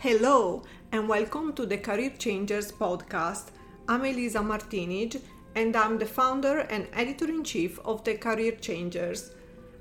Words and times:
Hello, 0.00 0.62
and 0.92 1.08
welcome 1.08 1.52
to 1.54 1.66
the 1.66 1.76
Career 1.76 2.10
Changers 2.10 2.70
podcast. 2.70 3.46
I'm 3.88 4.04
Elisa 4.04 4.38
Martinig, 4.38 5.20
and 5.56 5.74
I'm 5.74 5.98
the 5.98 6.06
founder 6.06 6.58
and 6.70 6.86
editor 6.92 7.24
in 7.28 7.42
chief 7.42 7.80
of 7.84 8.04
the 8.04 8.14
Career 8.14 8.52
Changers. 8.52 9.32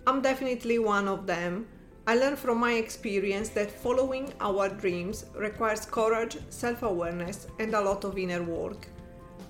I'm 0.08 0.24
definitely 0.24 0.80
one 0.80 1.08
of 1.08 1.28
them. 1.28 1.68
I 2.08 2.16
learned 2.16 2.40
from 2.40 2.58
my 2.58 2.74
experience 2.74 3.50
that 3.50 3.70
following 3.70 4.34
our 4.42 4.70
dreams 4.70 5.26
requires 5.36 5.86
courage, 5.86 6.38
self 6.50 6.82
awareness, 6.82 7.46
and 7.60 7.76
a 7.76 7.82
lot 7.82 8.04
of 8.04 8.18
inner 8.18 8.42
work. 8.42 8.88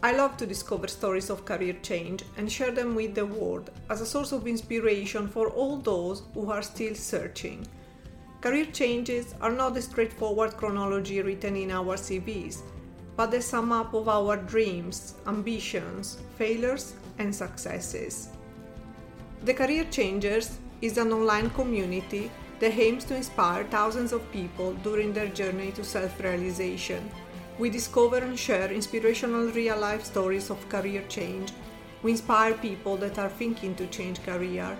I 0.04 0.11
love 0.18 0.36
to 0.36 0.45
discover 0.45 0.89
stories 0.89 1.29
of 1.29 1.45
career 1.45 1.77
change 1.81 2.25
and 2.36 2.52
share 2.52 2.71
them 2.71 2.93
with 2.93 3.15
the 3.15 3.25
world 3.25 3.71
as 3.89 4.02
a 4.02 4.05
source 4.05 4.34
of 4.34 4.45
inspiration 4.45 5.29
for 5.29 5.47
all 5.47 5.77
those 5.77 6.23
who 6.34 6.52
are 6.52 6.61
still 6.61 6.93
searching. 6.93 7.65
Career 8.48 8.68
changes 8.71 9.36
are 9.41 9.52
not 9.52 9.73
the 9.73 9.82
straightforward 9.82 10.55
chronology 10.55 11.21
written 11.21 11.57
in 11.57 11.70
our 11.70 11.98
CVs, 11.98 12.62
but 13.17 13.30
the 13.30 13.41
sum 13.41 13.73
up 13.73 13.94
of 13.94 14.08
our 14.08 14.38
dreams, 14.38 15.16
ambitions, 15.27 16.20
failures, 16.38 16.94
and 17.20 17.35
successes. 17.35 18.30
The 19.44 19.54
Career 19.54 19.84
Changers 19.91 20.59
is 20.81 20.98
an 20.98 21.12
online 21.12 21.49
community 21.49 22.31
that 22.59 22.80
aims 22.80 23.04
to 23.05 23.18
inspire 23.18 23.66
thousands 23.66 24.13
of 24.13 24.31
people 24.31 24.71
during 24.76 25.12
their 25.12 25.27
journey 25.27 25.73
to 25.73 25.84
self 25.84 26.18
realization. 26.21 27.12
We 27.59 27.70
discover 27.70 28.20
and 28.20 28.40
share 28.40 28.71
inspirational 28.71 29.48
real 29.52 29.77
life 29.77 30.05
stories 30.05 30.49
of 30.49 30.70
career 30.70 31.04
change. 31.09 31.52
We 32.02 32.12
inspire 32.12 32.54
people 32.54 32.95
that 32.95 33.20
are 33.20 33.27
thinking 33.27 33.76
to 33.76 33.88
change 33.88 34.23
career 34.23 34.77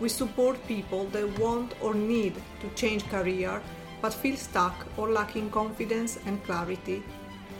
we 0.00 0.08
support 0.08 0.66
people 0.66 1.04
that 1.06 1.38
want 1.38 1.74
or 1.82 1.94
need 1.94 2.34
to 2.60 2.68
change 2.70 3.06
career 3.08 3.62
but 4.00 4.14
feel 4.14 4.36
stuck 4.36 4.86
or 4.96 5.10
lacking 5.10 5.50
confidence 5.50 6.18
and 6.26 6.42
clarity. 6.44 7.02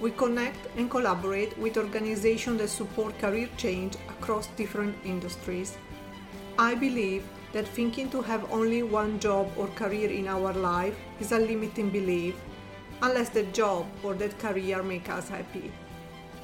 We 0.00 0.10
connect 0.12 0.66
and 0.76 0.90
collaborate 0.90 1.56
with 1.58 1.76
organizations 1.76 2.58
that 2.60 2.68
support 2.68 3.18
career 3.18 3.48
change 3.58 3.96
across 4.08 4.46
different 4.56 4.96
industries. 5.04 5.76
I 6.58 6.74
believe 6.74 7.22
that 7.52 7.68
thinking 7.68 8.08
to 8.10 8.22
have 8.22 8.50
only 8.50 8.82
one 8.82 9.20
job 9.20 9.50
or 9.58 9.66
career 9.68 10.10
in 10.10 10.28
our 10.28 10.54
life 10.54 10.96
is 11.20 11.32
a 11.32 11.38
limiting 11.38 11.90
belief, 11.90 12.34
unless 13.02 13.28
the 13.28 13.42
job 13.44 13.86
or 14.02 14.14
that 14.14 14.38
career 14.38 14.82
make 14.82 15.10
us 15.10 15.28
happy. 15.28 15.70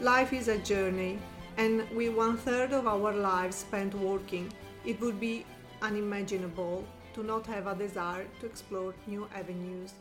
Life 0.00 0.34
is 0.34 0.48
a 0.48 0.58
journey, 0.58 1.18
and 1.56 1.88
with 1.90 2.14
one 2.14 2.36
third 2.36 2.72
of 2.72 2.86
our 2.86 3.14
lives 3.14 3.56
spent 3.56 3.94
working, 3.94 4.52
it 4.84 5.00
would 5.00 5.18
be 5.18 5.46
unimaginable 5.82 6.84
to 7.14 7.22
not 7.22 7.46
have 7.46 7.66
a 7.66 7.74
desire 7.74 8.26
to 8.40 8.46
explore 8.46 8.94
new 9.06 9.28
avenues. 9.34 9.94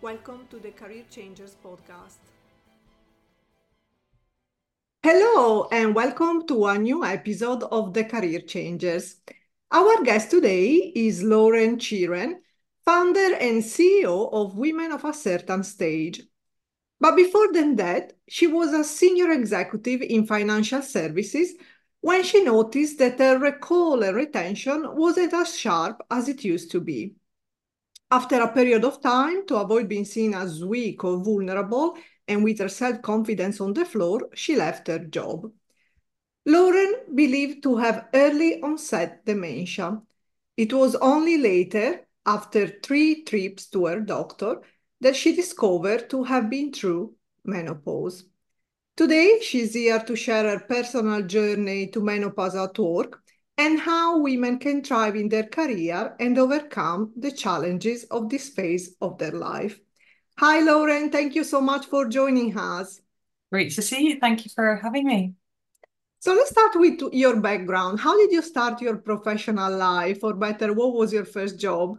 Welcome 0.00 0.46
to 0.50 0.58
the 0.58 0.70
Career 0.70 1.04
Changers 1.10 1.56
podcast. 1.64 2.18
Hello, 5.02 5.68
and 5.70 5.94
welcome 5.94 6.46
to 6.48 6.66
a 6.66 6.78
new 6.78 7.04
episode 7.04 7.62
of 7.62 7.94
the 7.94 8.04
Career 8.04 8.40
Changers. 8.40 9.16
Our 9.70 10.02
guest 10.02 10.30
today 10.30 10.92
is 10.94 11.22
Lauren 11.22 11.78
Chiren, 11.78 12.34
founder 12.84 13.34
and 13.40 13.62
CEO 13.62 14.32
of 14.32 14.56
Women 14.56 14.92
of 14.92 15.04
a 15.04 15.14
Certain 15.14 15.62
Stage. 15.62 16.22
But 17.00 17.16
before 17.16 17.52
than 17.52 17.76
that, 17.76 18.14
she 18.28 18.46
was 18.46 18.72
a 18.72 18.82
senior 18.84 19.30
executive 19.30 20.02
in 20.02 20.26
financial 20.26 20.82
services 20.82 21.54
when 22.00 22.22
she 22.22 22.42
noticed 22.42 22.98
that 22.98 23.18
her 23.18 23.38
recall 23.38 24.02
and 24.02 24.16
retention 24.16 24.94
wasn't 24.96 25.32
as 25.34 25.56
sharp 25.58 26.02
as 26.10 26.28
it 26.28 26.44
used 26.44 26.70
to 26.70 26.80
be. 26.80 27.14
After 28.10 28.40
a 28.40 28.52
period 28.52 28.84
of 28.84 29.00
time, 29.02 29.46
to 29.46 29.56
avoid 29.56 29.88
being 29.88 30.04
seen 30.04 30.32
as 30.34 30.64
weak 30.64 31.02
or 31.02 31.22
vulnerable 31.22 31.96
and 32.28 32.44
with 32.44 32.58
her 32.60 32.68
self 32.68 33.02
confidence 33.02 33.60
on 33.60 33.72
the 33.72 33.84
floor, 33.84 34.28
she 34.34 34.56
left 34.56 34.86
her 34.86 35.00
job. 35.00 35.50
Lauren 36.44 36.94
believed 37.14 37.64
to 37.64 37.76
have 37.76 38.06
early 38.14 38.62
onset 38.62 39.24
dementia. 39.24 40.00
It 40.56 40.72
was 40.72 40.94
only 40.96 41.38
later, 41.38 42.06
after 42.24 42.68
three 42.68 43.24
trips 43.24 43.66
to 43.70 43.86
her 43.86 44.00
doctor, 44.00 44.62
that 45.00 45.16
she 45.16 45.34
discovered 45.34 46.08
to 46.10 46.22
have 46.24 46.48
been 46.48 46.72
through 46.72 47.14
menopause. 47.44 48.24
Today, 48.96 49.40
she's 49.42 49.74
here 49.74 50.00
to 50.00 50.16
share 50.16 50.44
her 50.48 50.58
personal 50.58 51.20
journey 51.20 51.86
to 51.88 52.00
menopause 52.00 52.56
at 52.56 52.78
work 52.78 53.20
and 53.58 53.78
how 53.78 54.20
women 54.20 54.58
can 54.58 54.82
thrive 54.82 55.16
in 55.16 55.28
their 55.28 55.42
career 55.42 56.16
and 56.18 56.38
overcome 56.38 57.12
the 57.14 57.30
challenges 57.30 58.04
of 58.04 58.30
this 58.30 58.48
phase 58.48 58.96
of 59.02 59.18
their 59.18 59.32
life. 59.32 59.78
Hi, 60.38 60.60
Lauren. 60.60 61.10
Thank 61.10 61.34
you 61.34 61.44
so 61.44 61.60
much 61.60 61.84
for 61.84 62.08
joining 62.08 62.56
us. 62.56 63.02
Great 63.52 63.70
to 63.72 63.82
see 63.82 64.08
you. 64.08 64.18
Thank 64.18 64.46
you 64.46 64.50
for 64.54 64.76
having 64.82 65.06
me. 65.06 65.34
So 66.20 66.32
let's 66.32 66.50
start 66.50 66.72
with 66.76 66.98
your 67.12 67.38
background. 67.42 68.00
How 68.00 68.16
did 68.16 68.32
you 68.32 68.40
start 68.40 68.80
your 68.80 68.96
professional 68.96 69.76
life, 69.76 70.24
or 70.24 70.32
better, 70.32 70.72
what 70.72 70.94
was 70.94 71.12
your 71.12 71.26
first 71.26 71.60
job? 71.60 71.98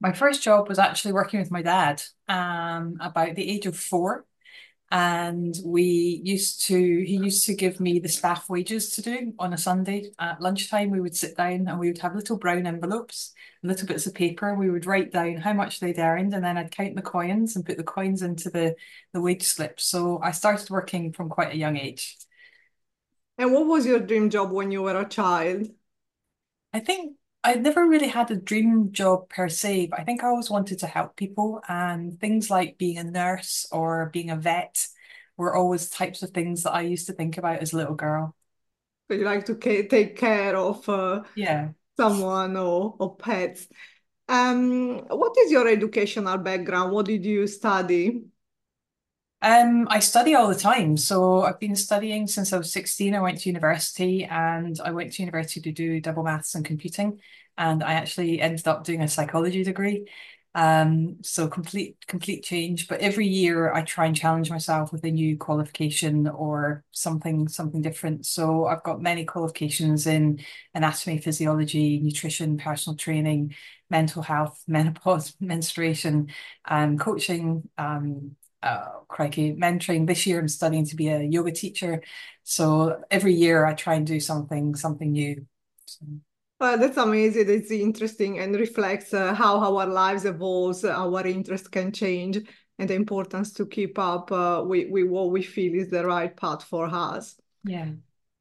My 0.00 0.12
first 0.12 0.40
job 0.40 0.68
was 0.68 0.78
actually 0.78 1.14
working 1.14 1.40
with 1.40 1.50
my 1.50 1.62
dad 1.62 2.00
um, 2.28 2.96
about 3.00 3.34
the 3.34 3.50
age 3.50 3.66
of 3.66 3.76
four 3.76 4.24
and 4.92 5.54
we 5.64 6.20
used 6.24 6.66
to 6.66 6.74
he 6.74 7.16
used 7.16 7.46
to 7.46 7.54
give 7.54 7.78
me 7.78 8.00
the 8.00 8.08
staff 8.08 8.48
wages 8.48 8.90
to 8.90 9.02
do 9.02 9.32
on 9.38 9.52
a 9.52 9.58
sunday 9.58 10.10
at 10.18 10.40
lunchtime. 10.40 10.90
We 10.90 11.00
would 11.00 11.16
sit 11.16 11.36
down 11.36 11.68
and 11.68 11.78
we 11.78 11.88
would 11.88 11.98
have 11.98 12.16
little 12.16 12.36
brown 12.36 12.66
envelopes 12.66 13.32
little 13.62 13.86
bits 13.86 14.06
of 14.06 14.14
paper. 14.14 14.54
We 14.54 14.70
would 14.70 14.86
write 14.86 15.12
down 15.12 15.36
how 15.36 15.52
much 15.52 15.78
they'd 15.78 15.98
earned 15.98 16.34
and 16.34 16.44
then 16.44 16.56
i'd 16.58 16.70
count 16.72 16.96
the 16.96 17.02
coins 17.02 17.54
and 17.54 17.64
put 17.64 17.76
the 17.76 17.84
coins 17.84 18.22
into 18.22 18.50
the 18.50 18.74
the 19.12 19.20
wage 19.20 19.44
slip. 19.44 19.80
So 19.80 20.20
i 20.22 20.32
started 20.32 20.70
working 20.70 21.12
from 21.12 21.28
quite 21.28 21.52
a 21.52 21.58
young 21.58 21.76
age. 21.76 22.16
And 23.38 23.52
what 23.52 23.66
was 23.66 23.86
your 23.86 24.00
dream 24.00 24.28
job 24.28 24.50
when 24.50 24.70
you 24.70 24.82
were 24.82 25.00
a 25.00 25.08
child? 25.08 25.68
I 26.72 26.80
think 26.80 27.16
I 27.42 27.54
never 27.54 27.86
really 27.86 28.08
had 28.08 28.30
a 28.30 28.36
dream 28.36 28.92
job 28.92 29.28
per 29.30 29.48
se, 29.48 29.86
but 29.86 30.00
I 30.00 30.04
think 30.04 30.22
I 30.22 30.28
always 30.28 30.50
wanted 30.50 30.78
to 30.80 30.86
help 30.86 31.16
people. 31.16 31.62
And 31.68 32.20
things 32.20 32.50
like 32.50 32.76
being 32.76 32.98
a 32.98 33.04
nurse 33.04 33.66
or 33.72 34.10
being 34.12 34.30
a 34.30 34.36
vet 34.36 34.86
were 35.36 35.54
always 35.54 35.88
types 35.88 36.22
of 36.22 36.30
things 36.30 36.64
that 36.64 36.72
I 36.72 36.82
used 36.82 37.06
to 37.06 37.14
think 37.14 37.38
about 37.38 37.60
as 37.60 37.72
a 37.72 37.76
little 37.76 37.94
girl. 37.94 38.34
So 39.08 39.14
you 39.16 39.24
like 39.24 39.46
to 39.46 39.54
take 39.56 40.16
care 40.16 40.56
of 40.56 40.88
uh, 40.88 41.22
yeah 41.34 41.70
someone 41.96 42.56
or, 42.56 42.94
or 42.98 43.16
pets. 43.16 43.66
Um, 44.28 44.98
what 45.08 45.36
is 45.38 45.50
your 45.50 45.66
educational 45.68 46.38
background? 46.38 46.92
What 46.92 47.06
did 47.06 47.24
you 47.24 47.46
study? 47.46 48.24
Um, 49.42 49.86
I 49.90 50.00
study 50.00 50.34
all 50.34 50.48
the 50.48 50.54
time. 50.54 50.96
So 50.98 51.42
I've 51.42 51.58
been 51.58 51.74
studying 51.76 52.26
since 52.26 52.52
I 52.52 52.58
was 52.58 52.72
16. 52.72 53.14
I 53.14 53.20
went 53.22 53.38
to 53.40 53.48
university 53.48 54.24
and 54.24 54.78
I 54.84 54.90
went 54.90 55.12
to 55.14 55.22
university 55.22 55.60
to 55.62 55.72
do 55.72 56.00
double 56.00 56.22
maths 56.22 56.54
and 56.54 56.64
computing. 56.64 57.20
And 57.56 57.82
I 57.82 57.94
actually 57.94 58.40
ended 58.40 58.68
up 58.68 58.84
doing 58.84 59.00
a 59.02 59.08
psychology 59.08 59.64
degree. 59.64 60.06
Um, 60.54 61.18
so 61.22 61.46
complete 61.48 61.96
complete 62.06 62.42
change. 62.44 62.86
But 62.88 63.00
every 63.00 63.26
year 63.26 63.72
I 63.72 63.82
try 63.82 64.06
and 64.06 64.16
challenge 64.16 64.50
myself 64.50 64.92
with 64.92 65.04
a 65.04 65.10
new 65.10 65.38
qualification 65.38 66.26
or 66.28 66.84
something 66.90 67.48
something 67.48 67.80
different. 67.80 68.26
So 68.26 68.66
I've 68.66 68.82
got 68.82 69.00
many 69.00 69.24
qualifications 69.24 70.06
in 70.06 70.40
anatomy, 70.74 71.18
physiology, 71.18 71.98
nutrition, 72.00 72.58
personal 72.58 72.96
training, 72.96 73.54
mental 73.88 74.22
health, 74.22 74.62
menopause, 74.68 75.34
menstruation, 75.40 76.28
um, 76.66 76.98
coaching, 76.98 77.68
um, 77.78 78.36
uh, 78.62 79.00
crikey, 79.08 79.54
mentoring. 79.54 80.06
This 80.06 80.26
year 80.26 80.40
I'm 80.40 80.48
studying 80.48 80.86
to 80.86 80.96
be 80.96 81.08
a 81.08 81.22
yoga 81.22 81.52
teacher. 81.52 82.02
So 82.42 83.02
every 83.10 83.34
year 83.34 83.64
I 83.64 83.74
try 83.74 83.94
and 83.94 84.06
do 84.06 84.20
something, 84.20 84.74
something 84.74 85.12
new. 85.12 85.46
So. 85.86 86.06
Well, 86.60 86.76
that's 86.76 86.98
amazing. 86.98 87.48
It's 87.48 87.70
interesting 87.70 88.38
and 88.38 88.54
reflects 88.54 89.14
uh, 89.14 89.32
how 89.32 89.58
our 89.58 89.86
lives 89.86 90.26
evolves, 90.26 90.84
our 90.84 91.26
interests 91.26 91.68
can 91.68 91.90
change, 91.90 92.38
and 92.78 92.88
the 92.88 92.94
importance 92.94 93.52
to 93.54 93.66
keep 93.66 93.98
up 93.98 94.30
uh, 94.30 94.62
with, 94.66 94.90
with 94.90 95.06
what 95.06 95.30
we 95.30 95.42
feel 95.42 95.74
is 95.74 95.88
the 95.88 96.04
right 96.04 96.36
path 96.36 96.62
for 96.64 96.86
us. 96.86 97.36
Yeah. 97.64 97.92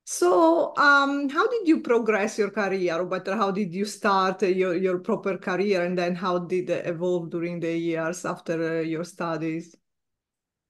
So, 0.03 0.75
um, 0.75 1.29
how 1.29 1.47
did 1.47 1.67
you 1.67 1.81
progress 1.81 2.37
your 2.37 2.49
career, 2.49 2.99
or 2.99 3.05
better, 3.05 3.35
how 3.35 3.51
did 3.51 3.73
you 3.73 3.85
start 3.85 4.41
your, 4.41 4.75
your 4.75 4.99
proper 4.99 5.37
career, 5.37 5.85
and 5.85 5.97
then 5.97 6.15
how 6.15 6.39
did 6.39 6.69
it 6.69 6.87
evolve 6.87 7.29
during 7.29 7.59
the 7.59 7.77
years 7.77 8.25
after 8.25 8.79
uh, 8.79 8.81
your 8.81 9.03
studies? 9.03 9.75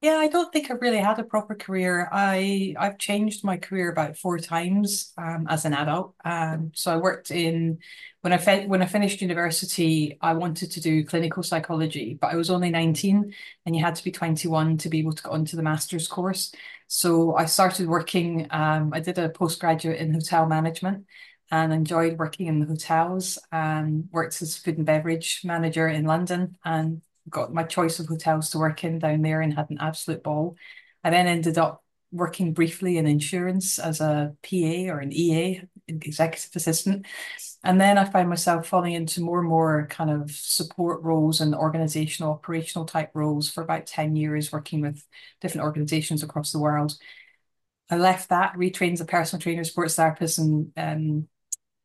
Yeah, 0.02 0.14
I 0.16 0.30
don't 0.30 0.52
think 0.54 0.72
I 0.72 0.76
really 0.76 0.98
had 1.00 1.20
a 1.20 1.26
proper 1.26 1.56
career. 1.56 2.08
I 2.10 2.74
I've 2.80 2.98
changed 2.98 3.44
my 3.44 3.58
career 3.58 3.92
about 3.92 4.18
four 4.18 4.38
times 4.40 5.12
um, 5.18 5.46
as 5.50 5.66
an 5.66 5.74
adult. 5.74 6.16
Um, 6.24 6.72
so 6.74 6.94
I 6.94 6.96
worked 6.96 7.32
in 7.32 7.80
when 8.22 8.32
I 8.32 8.38
fe- 8.38 8.66
when 8.68 8.82
I 8.82 8.86
finished 8.86 9.22
university, 9.22 10.18
I 10.22 10.34
wanted 10.36 10.72
to 10.72 10.80
do 10.82 11.04
clinical 11.04 11.44
psychology, 11.44 12.18
but 12.20 12.28
I 12.32 12.36
was 12.38 12.50
only 12.50 12.70
19 12.70 13.34
and 13.66 13.76
you 13.76 13.84
had 13.84 13.96
to 13.96 14.04
be 14.04 14.12
21 14.12 14.78
to 14.78 14.90
be 14.90 15.00
able 15.00 15.12
to 15.14 15.24
go 15.24 15.32
onto 15.32 15.58
the 15.58 15.64
master's 15.64 16.08
course. 16.08 16.54
So 16.88 17.36
I 17.36 17.44
started 17.46 17.88
working, 17.90 18.48
um, 18.52 18.92
I 18.94 19.02
did 19.02 19.18
a 19.18 19.30
postgraduate 19.30 19.98
in 20.00 20.14
hotel 20.14 20.46
management 20.48 21.06
and 21.52 21.74
enjoyed 21.74 22.18
working 22.18 22.48
in 22.48 22.60
the 22.60 22.66
hotels 22.68 23.38
and 23.52 24.08
worked 24.12 24.42
as 24.42 24.56
food 24.58 24.78
and 24.78 24.86
beverage 24.86 25.42
manager 25.44 25.88
in 25.90 26.06
London 26.06 26.58
and 26.64 27.02
got 27.30 27.54
my 27.54 27.64
choice 27.64 28.00
of 28.00 28.08
hotels 28.08 28.50
to 28.52 28.58
work 28.58 28.84
in 28.84 29.00
down 29.00 29.22
there 29.22 29.42
and 29.42 29.54
had 29.54 29.70
an 29.70 29.78
absolute 29.80 30.24
ball. 30.24 30.56
I 31.04 31.10
then 31.10 31.28
ended 31.28 31.58
up 31.58 31.84
working 32.12 32.54
briefly 32.54 32.98
in 32.98 33.06
insurance 33.06 33.78
as 33.78 34.02
a 34.02 34.36
PA 34.44 34.92
or 34.92 35.00
an 35.00 35.14
EA, 35.14 35.62
executive 35.88 36.56
assistant. 36.56 37.06
And 37.64 37.80
then 37.80 37.98
I 37.98 38.06
found 38.06 38.30
myself 38.30 38.68
falling 38.68 38.94
into 38.94 39.22
more 39.22 39.40
and 39.40 39.50
more 39.50 39.88
kind 39.90 40.10
of 40.10 40.32
support 40.32 41.02
roles 41.04 41.42
and 41.42 41.54
organizational, 41.54 42.32
operational 42.34 42.86
type 42.86 43.12
roles 43.14 43.50
for 43.50 43.62
about 43.64 43.86
10 43.86 44.16
years, 44.16 44.52
working 44.52 44.82
with 44.82 45.06
different 45.42 45.66
organizations 45.66 46.24
across 46.24 46.52
the 46.52 46.60
world. 46.60 46.94
I 47.90 47.98
left 47.98 48.30
that, 48.30 48.54
retrained 48.54 48.94
as 48.94 49.02
a 49.02 49.06
personal 49.06 49.42
trainer, 49.42 49.64
sports 49.64 49.96
therapist, 49.96 50.38
and 50.38 50.72
um, 50.78 51.28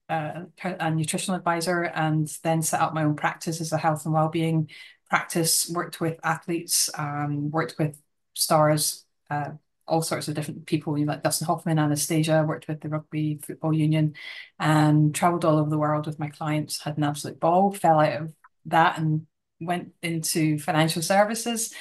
uh, 0.08 0.44
a 0.62 0.90
nutritional 0.90 1.38
advisor, 1.38 1.82
and 1.82 2.28
then 2.42 2.62
set 2.62 2.80
up 2.80 2.94
my 2.94 3.04
own 3.04 3.16
practice 3.16 3.60
as 3.60 3.72
a 3.72 3.78
health 3.78 4.04
and 4.04 4.14
well-being 4.14 4.68
practice. 5.14 5.70
Worked 5.70 6.00
with 6.00 6.18
athletes, 6.24 6.90
um, 6.98 7.48
worked 7.52 7.76
with 7.78 7.96
stars, 8.34 9.04
uh, 9.30 9.50
all 9.86 10.02
sorts 10.02 10.26
of 10.26 10.34
different 10.34 10.66
people, 10.66 10.98
you 10.98 11.06
like 11.06 11.22
Dustin 11.22 11.46
Hoffman, 11.46 11.78
Anastasia, 11.78 12.44
worked 12.48 12.66
with 12.66 12.80
the 12.80 12.88
Rugby 12.88 13.38
Football 13.46 13.74
Union, 13.74 14.14
and 14.58 15.14
traveled 15.14 15.44
all 15.44 15.58
over 15.58 15.70
the 15.70 15.78
world 15.78 16.06
with 16.06 16.18
my 16.18 16.30
clients. 16.30 16.82
Had 16.82 16.96
an 16.96 17.04
absolute 17.04 17.38
ball. 17.38 17.70
Fell 17.70 18.00
out 18.00 18.22
of 18.22 18.32
that 18.64 18.98
and 18.98 19.28
went 19.60 19.92
into 20.02 20.58
financial 20.58 21.00
services. 21.00 21.72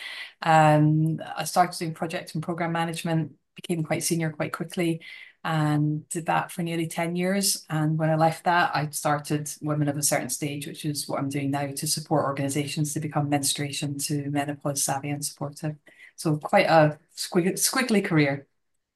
Um, 0.44 1.19
I 1.35 1.45
started 1.45 1.80
doing 1.80 1.95
project 1.95 2.35
and 2.35 2.44
program 2.44 2.71
management 2.71 3.31
became 3.56 3.83
quite 3.83 4.03
senior 4.03 4.31
quite 4.31 4.53
quickly 4.53 5.01
and 5.44 6.07
did 6.10 6.25
that 6.28 6.51
for 6.51 6.63
nearly 6.63 6.88
10 6.88 7.16
years. 7.16 7.66
And 7.69 7.98
when 7.98 8.10
I 8.10 8.16
left 8.16 8.45
that, 8.45 8.72
I 8.74 8.90
started 8.92 9.51
Women 9.62 9.90
of 9.90 9.98
a 9.98 10.04
Certain 10.04 10.30
Stage, 10.30 10.68
which 10.68 10.86
is 10.86 11.07
what 11.07 11.19
I'm 11.19 11.30
doing 11.30 11.51
now 11.51 11.68
to 11.68 11.88
support 11.88 12.25
organizations 12.25 12.94
to 12.94 13.01
become 13.01 13.30
menstruation 13.30 13.98
to 14.00 14.30
menopause 14.30 14.84
savvy 14.84 15.10
and 15.10 15.24
supportive. 15.24 15.75
So 16.16 16.38
quite 16.38 16.68
a 16.68 16.98
squig- 17.16 17.54
squiggly 17.54 18.04
career. 18.04 18.48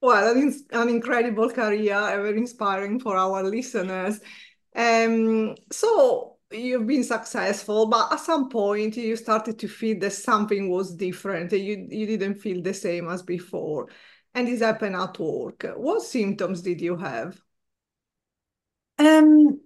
Well, 0.01 0.33
that 0.33 0.41
is 0.41 0.63
an 0.71 0.89
incredible 0.89 1.49
career, 1.49 1.99
very 1.99 2.37
inspiring 2.37 2.99
for 2.99 3.17
our 3.17 3.43
listeners. 3.43 4.21
Um, 4.75 5.55
so 5.71 6.37
you've 6.51 6.87
been 6.87 7.03
successful, 7.03 7.87
but 7.87 8.13
at 8.13 8.19
some 8.19 8.47
point 8.47 8.95
you 8.95 9.15
started 9.17 9.59
to 9.59 9.67
feel 9.67 9.99
that 9.99 10.13
something 10.13 10.69
was 10.69 10.95
different. 10.95 11.51
You 11.51 11.87
you 11.89 12.05
didn't 12.05 12.35
feel 12.35 12.61
the 12.61 12.73
same 12.73 13.09
as 13.09 13.23
before 13.23 13.87
and 14.37 14.47
this 14.47 14.61
happened 14.61 14.95
at 14.95 15.17
work. 15.19 15.65
What 15.75 16.03
symptoms 16.03 16.61
did 16.61 16.79
you 16.79 16.95
have? 16.97 17.41
Um, 18.99 19.61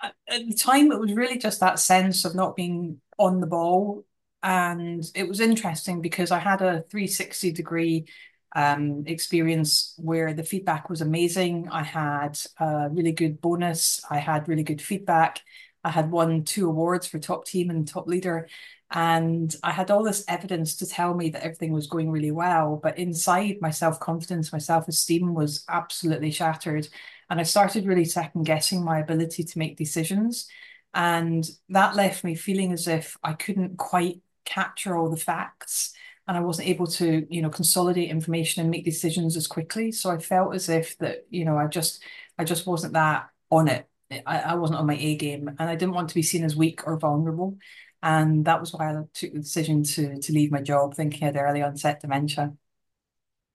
at 0.00 0.14
the 0.28 0.54
time, 0.54 0.92
it 0.92 1.00
was 1.00 1.12
really 1.12 1.36
just 1.36 1.58
that 1.60 1.80
sense 1.80 2.24
of 2.24 2.36
not 2.36 2.54
being 2.54 3.00
on 3.18 3.40
the 3.40 3.48
ball. 3.48 4.04
And 4.42 5.04
it 5.16 5.28
was 5.28 5.40
interesting 5.40 6.00
because 6.00 6.30
I 6.30 6.38
had 6.38 6.62
a 6.62 6.84
360 6.90 7.52
degree 7.52 8.06
um, 8.54 9.02
experience 9.06 9.94
where 9.98 10.32
the 10.32 10.44
feedback 10.44 10.88
was 10.88 11.00
amazing. 11.00 11.68
I 11.70 11.82
had 11.82 12.38
a 12.58 12.88
really 12.90 13.12
good 13.12 13.40
bonus. 13.40 14.00
I 14.08 14.18
had 14.18 14.48
really 14.48 14.62
good 14.62 14.80
feedback. 14.80 15.40
I 15.82 15.90
had 15.90 16.10
won 16.12 16.44
two 16.44 16.68
awards 16.68 17.06
for 17.06 17.18
top 17.18 17.46
team 17.46 17.68
and 17.68 17.86
top 17.86 18.06
leader. 18.06 18.48
And 18.92 19.54
I 19.62 19.70
had 19.70 19.90
all 19.90 20.02
this 20.02 20.24
evidence 20.26 20.76
to 20.76 20.86
tell 20.86 21.14
me 21.14 21.30
that 21.30 21.44
everything 21.44 21.72
was 21.72 21.86
going 21.86 22.10
really 22.10 22.32
well. 22.32 22.80
But 22.82 22.98
inside, 22.98 23.58
my 23.60 23.70
self 23.70 24.00
confidence, 24.00 24.52
my 24.52 24.58
self 24.58 24.88
esteem 24.88 25.34
was 25.34 25.64
absolutely 25.68 26.32
shattered. 26.32 26.88
And 27.28 27.38
I 27.38 27.44
started 27.44 27.86
really 27.86 28.04
second 28.04 28.44
guessing 28.44 28.84
my 28.84 28.98
ability 28.98 29.44
to 29.44 29.58
make 29.58 29.76
decisions. 29.76 30.48
And 30.92 31.48
that 31.68 31.94
left 31.94 32.24
me 32.24 32.34
feeling 32.34 32.72
as 32.72 32.88
if 32.88 33.16
I 33.22 33.34
couldn't 33.34 33.78
quite 33.78 34.20
capture 34.44 34.96
all 34.96 35.08
the 35.08 35.16
facts 35.16 35.92
and 36.26 36.36
I 36.36 36.40
wasn't 36.40 36.68
able 36.68 36.86
to, 36.86 37.26
you 37.28 37.42
know, 37.42 37.50
consolidate 37.50 38.10
information 38.10 38.60
and 38.62 38.70
make 38.70 38.84
decisions 38.84 39.36
as 39.36 39.46
quickly. 39.46 39.92
So 39.92 40.10
I 40.10 40.18
felt 40.18 40.54
as 40.54 40.68
if 40.68 40.98
that, 40.98 41.26
you 41.30 41.44
know, 41.44 41.56
I 41.56 41.66
just, 41.66 42.02
I 42.38 42.44
just 42.44 42.66
wasn't 42.66 42.94
that 42.94 43.28
on 43.50 43.68
it. 43.68 43.86
I, 44.26 44.40
I 44.40 44.54
wasn't 44.54 44.80
on 44.80 44.86
my 44.86 44.96
A 44.96 45.16
game 45.16 45.48
and 45.48 45.70
I 45.70 45.76
didn't 45.76 45.94
want 45.94 46.08
to 46.08 46.14
be 46.14 46.22
seen 46.22 46.44
as 46.44 46.56
weak 46.56 46.86
or 46.86 46.98
vulnerable. 46.98 47.58
And 48.02 48.44
that 48.46 48.60
was 48.60 48.72
why 48.72 48.90
I 48.90 49.02
took 49.12 49.32
the 49.32 49.40
decision 49.40 49.82
to, 49.82 50.18
to 50.18 50.32
leave 50.32 50.50
my 50.50 50.62
job, 50.62 50.94
thinking 50.94 51.22
I 51.22 51.26
had 51.26 51.36
early 51.36 51.62
onset 51.62 52.00
dementia. 52.00 52.54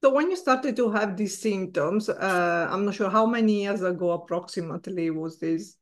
So 0.03 0.13
when 0.13 0.29
you 0.29 0.35
started 0.35 0.75
to 0.75 0.91
have 0.91 1.17
these 1.17 1.37
symptoms, 1.37 2.09
uh, 2.09 2.67
I'm 2.69 2.85
not 2.85 2.93
sure 2.93 3.09
how 3.09 3.25
many 3.25 3.63
years 3.63 3.81
ago 3.81 4.11
approximately 4.11 5.09
was 5.09 5.39
this? 5.39 5.77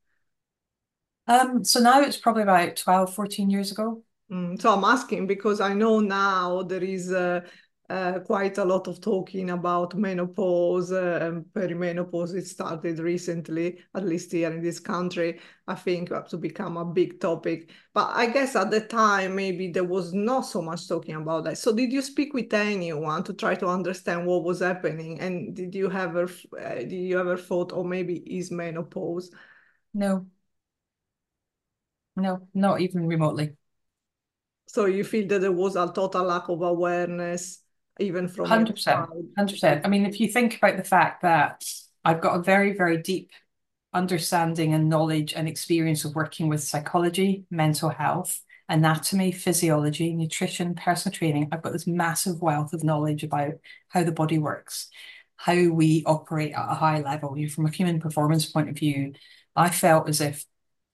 Um, 1.26 1.64
so 1.64 1.80
now 1.80 2.00
it's 2.00 2.16
probably 2.16 2.42
about 2.42 2.76
12, 2.76 3.14
14 3.14 3.50
years 3.50 3.70
ago. 3.72 4.02
Mm, 4.30 4.60
so 4.60 4.72
I'm 4.72 4.84
asking 4.84 5.26
because 5.26 5.60
I 5.60 5.74
know 5.74 6.00
now 6.00 6.62
there 6.62 6.82
is 6.82 7.12
a, 7.12 7.44
uh, 7.90 8.18
quite 8.20 8.56
a 8.56 8.64
lot 8.64 8.88
of 8.88 9.00
talking 9.00 9.50
about 9.50 9.94
menopause 9.94 10.90
uh, 10.90 11.18
and 11.20 11.44
perimenopause. 11.52 12.34
It 12.34 12.46
started 12.46 12.98
recently, 12.98 13.78
at 13.94 14.04
least 14.06 14.32
here 14.32 14.50
in 14.50 14.62
this 14.62 14.80
country, 14.80 15.40
I 15.68 15.74
think 15.74 16.08
to 16.28 16.38
become 16.38 16.78
a 16.78 16.84
big 16.84 17.20
topic. 17.20 17.70
But 17.92 18.10
I 18.14 18.26
guess 18.26 18.56
at 18.56 18.70
the 18.70 18.80
time, 18.80 19.36
maybe 19.36 19.68
there 19.68 19.84
was 19.84 20.14
not 20.14 20.42
so 20.42 20.62
much 20.62 20.88
talking 20.88 21.14
about 21.14 21.44
that. 21.44 21.58
So 21.58 21.74
did 21.74 21.92
you 21.92 22.00
speak 22.00 22.32
with 22.32 22.54
anyone 22.54 23.22
to 23.24 23.34
try 23.34 23.54
to 23.56 23.66
understand 23.66 24.26
what 24.26 24.44
was 24.44 24.60
happening? 24.60 25.20
And 25.20 25.54
did 25.54 25.74
you 25.74 25.92
ever, 25.92 26.24
uh, 26.58 26.74
did 26.76 26.92
you 26.92 27.20
ever 27.20 27.36
thought, 27.36 27.72
or 27.72 27.80
oh, 27.80 27.84
maybe 27.84 28.16
is 28.16 28.50
menopause? 28.50 29.30
No. 29.92 30.26
No, 32.16 32.48
not 32.54 32.80
even 32.80 33.06
remotely. 33.06 33.56
So 34.68 34.86
you 34.86 35.04
feel 35.04 35.28
that 35.28 35.40
there 35.40 35.52
was 35.52 35.76
a 35.76 35.92
total 35.92 36.24
lack 36.24 36.48
of 36.48 36.62
awareness 36.62 37.63
even 38.00 38.28
from 38.28 38.46
100%. 38.46 39.34
100%. 39.38 39.80
I 39.84 39.88
mean, 39.88 40.06
if 40.06 40.20
you 40.20 40.28
think 40.28 40.56
about 40.56 40.76
the 40.76 40.84
fact 40.84 41.22
that 41.22 41.64
I've 42.04 42.20
got 42.20 42.38
a 42.38 42.42
very, 42.42 42.72
very 42.72 42.98
deep 42.98 43.30
understanding 43.92 44.74
and 44.74 44.88
knowledge 44.88 45.32
and 45.34 45.48
experience 45.48 46.04
of 46.04 46.14
working 46.14 46.48
with 46.48 46.62
psychology, 46.62 47.44
mental 47.50 47.90
health, 47.90 48.40
anatomy, 48.68 49.30
physiology, 49.30 50.14
nutrition, 50.14 50.74
personal 50.74 51.14
training. 51.14 51.48
I've 51.52 51.62
got 51.62 51.72
this 51.72 51.86
massive 51.86 52.42
wealth 52.42 52.72
of 52.72 52.82
knowledge 52.82 53.22
about 53.22 53.54
how 53.88 54.02
the 54.02 54.12
body 54.12 54.38
works, 54.38 54.88
how 55.36 55.68
we 55.68 56.02
operate 56.06 56.52
at 56.52 56.70
a 56.70 56.74
high 56.74 57.00
level. 57.00 57.38
You 57.38 57.46
know, 57.46 57.52
from 57.52 57.66
a 57.66 57.70
human 57.70 58.00
performance 58.00 58.46
point 58.46 58.68
of 58.68 58.76
view, 58.76 59.12
I 59.54 59.70
felt 59.70 60.08
as 60.08 60.20
if 60.20 60.44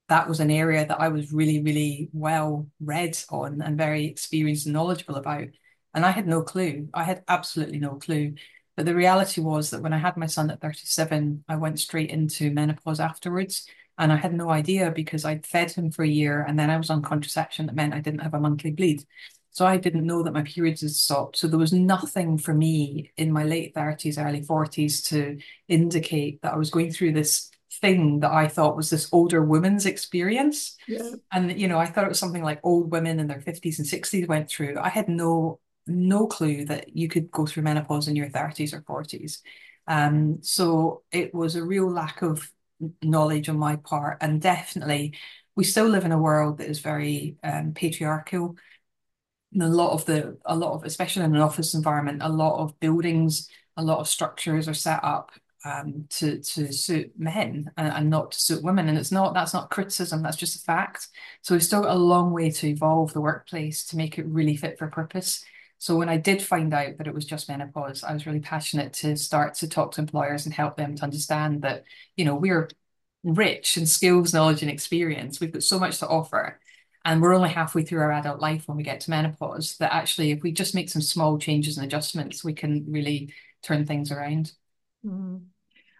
that 0.08 0.28
was 0.28 0.40
an 0.40 0.50
area 0.50 0.84
that 0.86 1.00
I 1.00 1.08
was 1.08 1.32
really, 1.32 1.62
really 1.62 2.10
well 2.12 2.68
read 2.80 3.16
on 3.30 3.62
and 3.62 3.78
very 3.78 4.06
experienced 4.06 4.66
and 4.66 4.74
knowledgeable 4.74 5.16
about. 5.16 5.46
And 5.94 6.06
I 6.06 6.10
had 6.10 6.26
no 6.26 6.42
clue. 6.42 6.88
I 6.94 7.04
had 7.04 7.22
absolutely 7.28 7.78
no 7.78 7.96
clue. 7.96 8.34
But 8.76 8.86
the 8.86 8.94
reality 8.94 9.40
was 9.40 9.70
that 9.70 9.82
when 9.82 9.92
I 9.92 9.98
had 9.98 10.16
my 10.16 10.26
son 10.26 10.50
at 10.50 10.60
37, 10.60 11.44
I 11.48 11.56
went 11.56 11.80
straight 11.80 12.10
into 12.10 12.50
menopause 12.50 13.00
afterwards. 13.00 13.66
And 13.98 14.10
I 14.10 14.16
had 14.16 14.32
no 14.32 14.48
idea 14.48 14.90
because 14.90 15.26
I'd 15.26 15.44
fed 15.44 15.72
him 15.72 15.90
for 15.90 16.02
a 16.02 16.08
year 16.08 16.42
and 16.48 16.58
then 16.58 16.70
I 16.70 16.78
was 16.78 16.88
on 16.88 17.02
contraception 17.02 17.66
that 17.66 17.74
meant 17.74 17.92
I 17.92 18.00
didn't 18.00 18.22
have 18.22 18.32
a 18.32 18.40
monthly 18.40 18.70
bleed. 18.70 19.04
So 19.50 19.66
I 19.66 19.76
didn't 19.76 20.06
know 20.06 20.22
that 20.22 20.32
my 20.32 20.42
periods 20.42 20.80
had 20.80 20.92
stopped. 20.92 21.36
So 21.36 21.48
there 21.48 21.58
was 21.58 21.72
nothing 21.72 22.38
for 22.38 22.54
me 22.54 23.12
in 23.18 23.30
my 23.30 23.44
late 23.44 23.74
30s, 23.74 24.16
early 24.16 24.40
40s 24.40 25.06
to 25.08 25.38
indicate 25.68 26.40
that 26.40 26.54
I 26.54 26.56
was 26.56 26.70
going 26.70 26.92
through 26.92 27.12
this 27.12 27.50
thing 27.80 28.20
that 28.20 28.32
I 28.32 28.48
thought 28.48 28.76
was 28.76 28.88
this 28.88 29.08
older 29.12 29.42
woman's 29.42 29.86
experience. 29.86 30.76
Yeah. 30.88 31.10
And, 31.30 31.60
you 31.60 31.68
know, 31.68 31.78
I 31.78 31.86
thought 31.86 32.04
it 32.04 32.08
was 32.08 32.18
something 32.18 32.42
like 32.42 32.60
old 32.62 32.90
women 32.90 33.20
in 33.20 33.26
their 33.26 33.40
50s 33.40 33.78
and 33.78 33.86
60s 33.86 34.28
went 34.28 34.48
through. 34.48 34.78
I 34.78 34.88
had 34.88 35.08
no 35.08 35.60
no 35.86 36.26
clue 36.26 36.64
that 36.66 36.96
you 36.96 37.08
could 37.08 37.30
go 37.30 37.46
through 37.46 37.62
menopause 37.62 38.08
in 38.08 38.16
your 38.16 38.28
30s 38.28 38.72
or 38.72 38.82
40s. 38.82 39.38
Um, 39.86 40.38
so 40.42 41.02
it 41.10 41.34
was 41.34 41.56
a 41.56 41.64
real 41.64 41.90
lack 41.90 42.22
of 42.22 42.50
knowledge 43.02 43.48
on 43.48 43.58
my 43.58 43.76
part. 43.76 44.18
And 44.20 44.40
definitely, 44.40 45.14
we 45.56 45.64
still 45.64 45.88
live 45.88 46.04
in 46.04 46.12
a 46.12 46.18
world 46.18 46.58
that 46.58 46.68
is 46.68 46.78
very 46.80 47.36
um, 47.42 47.72
patriarchal. 47.74 48.56
And 49.52 49.62
a 49.62 49.68
lot 49.68 49.92
of 49.92 50.04
the, 50.04 50.38
a 50.44 50.56
lot 50.56 50.74
of, 50.74 50.84
especially 50.84 51.24
in 51.24 51.34
an 51.34 51.40
office 51.40 51.74
environment, 51.74 52.22
a 52.22 52.28
lot 52.28 52.62
of 52.62 52.78
buildings, 52.78 53.48
a 53.76 53.82
lot 53.82 53.98
of 53.98 54.08
structures 54.08 54.68
are 54.68 54.74
set 54.74 55.02
up 55.02 55.32
um, 55.64 56.06
to 56.10 56.38
to 56.38 56.72
suit 56.72 57.12
men 57.18 57.70
and, 57.76 57.92
and, 57.92 58.10
not 58.10 58.32
to 58.32 58.40
suit 58.40 58.62
women. 58.62 58.88
And 58.88 58.96
it's 58.96 59.12
not 59.12 59.34
that's 59.34 59.52
not 59.52 59.70
criticism, 59.70 60.22
that's 60.22 60.36
just 60.36 60.56
a 60.56 60.60
fact. 60.60 61.08
So 61.42 61.54
we've 61.54 61.62
still 61.62 61.82
got 61.82 61.94
a 61.94 61.98
long 61.98 62.32
way 62.32 62.50
to 62.50 62.68
evolve 62.68 63.12
the 63.12 63.20
workplace 63.20 63.84
to 63.86 63.96
make 63.96 64.18
it 64.18 64.26
really 64.26 64.56
fit 64.56 64.78
for 64.78 64.88
purpose. 64.88 65.44
So 65.80 65.96
when 65.96 66.10
I 66.10 66.18
did 66.18 66.42
find 66.42 66.74
out 66.74 66.98
that 66.98 67.06
it 67.06 67.14
was 67.14 67.24
just 67.24 67.48
menopause, 67.48 68.04
I 68.04 68.12
was 68.12 68.26
really 68.26 68.40
passionate 68.40 68.92
to 68.94 69.16
start 69.16 69.54
to 69.54 69.68
talk 69.68 69.92
to 69.92 70.02
employers 70.02 70.44
and 70.44 70.54
help 70.54 70.76
them 70.76 70.94
to 70.94 71.02
understand 71.02 71.62
that, 71.62 71.84
you 72.16 72.26
know, 72.26 72.34
we're 72.34 72.68
rich 73.24 73.78
in 73.78 73.86
skills, 73.86 74.34
knowledge, 74.34 74.60
and 74.60 74.70
experience. 74.70 75.40
We've 75.40 75.50
got 75.50 75.62
so 75.62 75.78
much 75.78 75.98
to 76.00 76.06
offer. 76.06 76.60
And 77.02 77.22
we're 77.22 77.34
only 77.34 77.48
halfway 77.48 77.82
through 77.82 78.02
our 78.02 78.12
adult 78.12 78.40
life 78.40 78.68
when 78.68 78.76
we 78.76 78.82
get 78.82 79.00
to 79.00 79.10
menopause, 79.10 79.78
that 79.78 79.94
actually, 79.94 80.32
if 80.32 80.42
we 80.42 80.52
just 80.52 80.74
make 80.74 80.90
some 80.90 81.00
small 81.00 81.38
changes 81.38 81.78
and 81.78 81.86
adjustments, 81.86 82.44
we 82.44 82.52
can 82.52 82.84
really 82.86 83.32
turn 83.62 83.86
things 83.86 84.12
around. 84.12 84.52
Mm. 85.02 85.44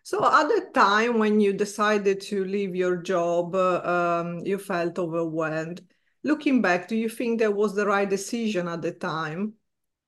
So, 0.03 0.23
at 0.23 0.47
the 0.49 0.69
time 0.75 1.19
when 1.19 1.41
you 1.41 1.55
decided 1.55 2.21
to 2.23 2.45
leave 2.45 2.77
your 2.77 2.99
job, 2.99 3.55
uh, 3.55 3.81
um, 4.23 4.45
you 4.45 4.59
felt 4.59 4.99
overwhelmed. 4.99 5.81
looking 6.23 6.61
back, 6.61 6.87
do 6.87 6.97
you 6.97 7.09
think 7.09 7.41
that 7.41 7.55
was 7.55 7.75
the 7.75 7.87
right 7.87 8.09
decision 8.09 8.69
at 8.69 8.83
the 8.83 8.93
time? 8.93 9.55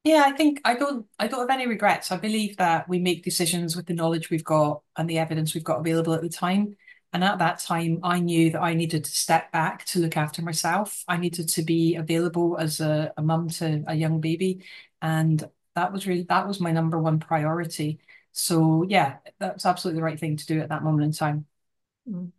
Yeah, 0.04 0.25
I 0.26 0.32
think 0.32 0.61
I 0.64 0.75
don't 0.75 1.06
I 1.18 1.28
don't 1.28 1.49
have 1.49 1.50
any 1.50 1.68
regrets. 1.68 2.11
I 2.11 2.16
believe 2.16 2.56
that 2.56 2.88
we 2.88 2.99
make 2.99 3.23
decisions 3.23 3.76
with 3.76 3.87
the 3.87 3.94
knowledge 3.94 4.30
we've 4.30 4.42
got 4.42 4.82
and 4.97 5.09
the 5.09 5.18
evidence 5.18 5.54
we've 5.54 5.62
got 5.62 5.78
available 5.78 6.12
at 6.14 6.23
the 6.23 6.28
time. 6.28 6.76
And 7.12 7.23
at 7.23 7.38
that 7.38 7.59
time, 7.61 8.00
I 8.02 8.21
knew 8.21 8.50
that 8.50 8.62
I 8.62 8.75
needed 8.75 9.04
to 9.04 9.11
step 9.11 9.52
back 9.52 9.85
to 9.87 10.00
look 10.00 10.16
after 10.16 10.40
myself. 10.42 11.04
I 11.06 11.18
needed 11.18 11.49
to 11.50 11.62
be 11.62 11.94
available 11.97 12.56
as 12.59 12.80
a, 12.80 13.12
a 13.16 13.23
mum 13.23 13.50
to 13.50 13.85
a 13.87 13.94
young 13.94 14.21
baby. 14.21 14.64
And 15.02 15.49
that 15.76 15.92
was 15.92 16.06
really 16.06 16.25
that 16.25 16.49
was 16.49 16.59
my 16.59 16.73
number 16.73 16.99
one 16.99 17.21
priority. 17.21 18.00
So 18.32 18.85
yeah, 18.88 19.18
that's 19.38 19.66
absolutely 19.66 20.00
the 20.00 20.04
right 20.04 20.18
thing 20.18 20.37
to 20.37 20.47
do 20.47 20.61
at 20.61 20.71
that 20.71 20.82
moment 20.82 21.04
in 21.04 21.12
time. 21.12 21.47
Mm. 22.09 22.32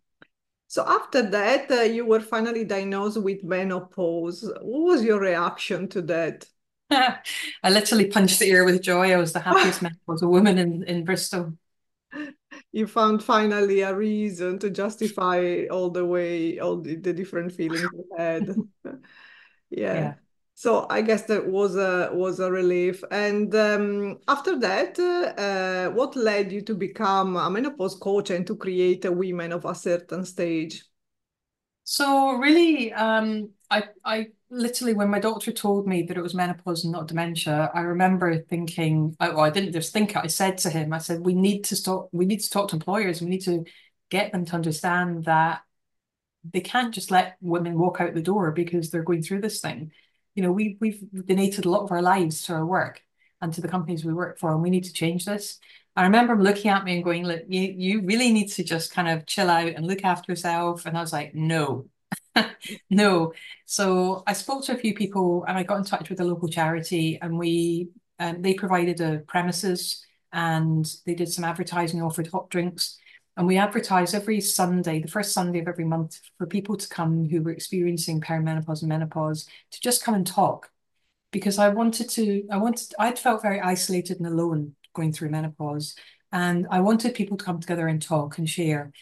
So 0.68 0.84
after 0.86 1.22
that, 1.30 1.70
uh, 1.70 1.82
you 1.82 2.04
were 2.04 2.20
finally 2.20 2.64
diagnosed 2.64 3.22
with 3.22 3.44
menopause. 3.44 4.42
What 4.60 4.82
was 4.82 5.04
your 5.04 5.20
reaction 5.20 5.88
to 5.90 6.02
that? 6.02 6.46
I 6.90 7.70
literally 7.70 8.06
punched 8.06 8.38
the 8.38 8.50
air 8.50 8.64
with 8.64 8.82
joy. 8.82 9.12
I 9.12 9.16
was 9.16 9.32
the 9.32 9.40
happiest 9.40 9.82
menopausal 9.82 10.28
woman 10.28 10.58
in, 10.58 10.82
in 10.84 11.04
Bristol. 11.04 11.54
You 12.72 12.86
found 12.86 13.22
finally 13.22 13.80
a 13.80 13.94
reason 13.94 14.58
to 14.60 14.70
justify 14.70 15.66
all 15.70 15.90
the 15.90 16.04
way, 16.04 16.58
all 16.58 16.76
the, 16.76 16.96
the 16.96 17.12
different 17.12 17.52
feelings 17.52 17.82
you 17.82 18.06
had. 18.16 18.48
yeah. 18.84 19.94
yeah. 19.94 20.14
So 20.56 20.86
I 20.88 21.02
guess 21.02 21.22
that 21.24 21.46
was 21.46 21.76
a 21.76 22.10
was 22.12 22.38
a 22.38 22.50
relief. 22.50 23.02
And 23.10 23.52
um, 23.54 24.18
after 24.28 24.58
that, 24.60 24.98
uh, 24.98 25.90
what 25.92 26.14
led 26.14 26.52
you 26.52 26.62
to 26.62 26.74
become 26.74 27.36
a 27.36 27.50
menopause 27.50 27.96
coach 27.96 28.30
and 28.30 28.46
to 28.46 28.56
create 28.56 29.04
a 29.04 29.12
women 29.12 29.52
of 29.52 29.64
a 29.64 29.74
certain 29.74 30.24
stage? 30.24 30.84
So 31.82 32.34
really, 32.34 32.92
um, 32.92 33.50
I 33.68 33.84
I 34.04 34.28
literally 34.54 34.94
when 34.94 35.10
my 35.10 35.18
doctor 35.18 35.52
told 35.52 35.86
me 35.86 36.02
that 36.04 36.16
it 36.16 36.22
was 36.22 36.34
menopause 36.34 36.84
and 36.84 36.92
not 36.92 37.08
dementia, 37.08 37.70
I 37.74 37.80
remember 37.80 38.38
thinking, 38.38 39.16
oh, 39.20 39.30
well, 39.30 39.40
I 39.40 39.50
didn't 39.50 39.72
just 39.72 39.92
think 39.92 40.10
it. 40.10 40.16
I 40.16 40.28
said 40.28 40.58
to 40.58 40.70
him, 40.70 40.92
I 40.92 40.98
said, 40.98 41.20
we 41.20 41.34
need 41.34 41.64
to 41.64 41.76
stop. 41.76 42.08
We 42.12 42.26
need 42.26 42.40
to 42.40 42.50
talk 42.50 42.68
to 42.68 42.76
employers. 42.76 43.20
We 43.20 43.28
need 43.28 43.44
to 43.44 43.64
get 44.10 44.32
them 44.32 44.44
to 44.46 44.54
understand 44.54 45.24
that 45.24 45.62
they 46.50 46.60
can't 46.60 46.94
just 46.94 47.10
let 47.10 47.36
women 47.40 47.78
walk 47.78 48.00
out 48.00 48.14
the 48.14 48.22
door 48.22 48.52
because 48.52 48.90
they're 48.90 49.02
going 49.02 49.22
through 49.22 49.40
this 49.40 49.60
thing 49.60 49.92
you 50.34 50.42
know, 50.42 50.52
we 50.52 50.76
we've 50.80 51.00
donated 51.26 51.64
a 51.64 51.70
lot 51.70 51.84
of 51.84 51.92
our 51.92 52.02
lives 52.02 52.42
to 52.42 52.54
our 52.54 52.66
work 52.66 53.02
and 53.40 53.52
to 53.52 53.60
the 53.60 53.68
companies 53.68 54.04
we 54.04 54.12
work 54.12 54.38
for, 54.38 54.52
and 54.52 54.62
we 54.62 54.70
need 54.70 54.84
to 54.84 54.92
change 54.92 55.24
this. 55.24 55.58
I 55.96 56.04
remember 56.04 56.32
him 56.32 56.42
looking 56.42 56.70
at 56.70 56.84
me 56.84 56.96
and 56.96 57.04
going, 57.04 57.24
look, 57.24 57.42
you, 57.48 57.72
you 57.76 58.00
really 58.02 58.32
need 58.32 58.48
to 58.52 58.64
just 58.64 58.92
kind 58.92 59.08
of 59.08 59.26
chill 59.26 59.48
out 59.48 59.68
and 59.68 59.86
look 59.86 60.02
after 60.02 60.32
yourself. 60.32 60.86
And 60.86 60.98
I 60.98 61.00
was 61.00 61.12
like, 61.12 61.36
no, 61.36 61.86
no. 62.90 63.32
So 63.66 64.22
I 64.26 64.32
spoke 64.32 64.64
to 64.64 64.72
a 64.72 64.78
few 64.78 64.94
people 64.94 65.44
and 65.46 65.56
I 65.56 65.62
got 65.62 65.78
in 65.78 65.84
touch 65.84 66.10
with 66.10 66.20
a 66.20 66.24
local 66.24 66.48
charity 66.48 67.18
and 67.20 67.38
we 67.38 67.90
um, 68.18 68.42
they 68.42 68.54
provided 68.54 69.00
a 69.00 69.18
premises 69.26 70.04
and 70.32 70.90
they 71.06 71.14
did 71.14 71.32
some 71.32 71.44
advertising, 71.44 72.02
offered 72.02 72.28
hot 72.28 72.50
drinks. 72.50 72.98
And 73.36 73.46
we 73.46 73.56
advertise 73.56 74.14
every 74.14 74.40
Sunday, 74.40 75.00
the 75.00 75.08
first 75.08 75.32
Sunday 75.32 75.58
of 75.58 75.66
every 75.66 75.84
month, 75.84 76.20
for 76.38 76.46
people 76.46 76.76
to 76.76 76.88
come 76.88 77.28
who 77.28 77.42
were 77.42 77.50
experiencing 77.50 78.20
perimenopause 78.20 78.82
and 78.82 78.88
menopause 78.88 79.48
to 79.72 79.80
just 79.80 80.04
come 80.04 80.14
and 80.14 80.26
talk. 80.26 80.70
Because 81.32 81.58
I 81.58 81.68
wanted 81.70 82.08
to, 82.10 82.46
I 82.50 82.58
wanted, 82.58 82.94
I'd 82.98 83.18
felt 83.18 83.42
very 83.42 83.60
isolated 83.60 84.18
and 84.18 84.26
alone 84.28 84.76
going 84.94 85.12
through 85.12 85.30
menopause. 85.30 85.96
And 86.30 86.66
I 86.70 86.80
wanted 86.80 87.14
people 87.14 87.36
to 87.36 87.44
come 87.44 87.58
together 87.60 87.88
and 87.88 88.00
talk 88.00 88.38
and 88.38 88.48
share. 88.48 88.92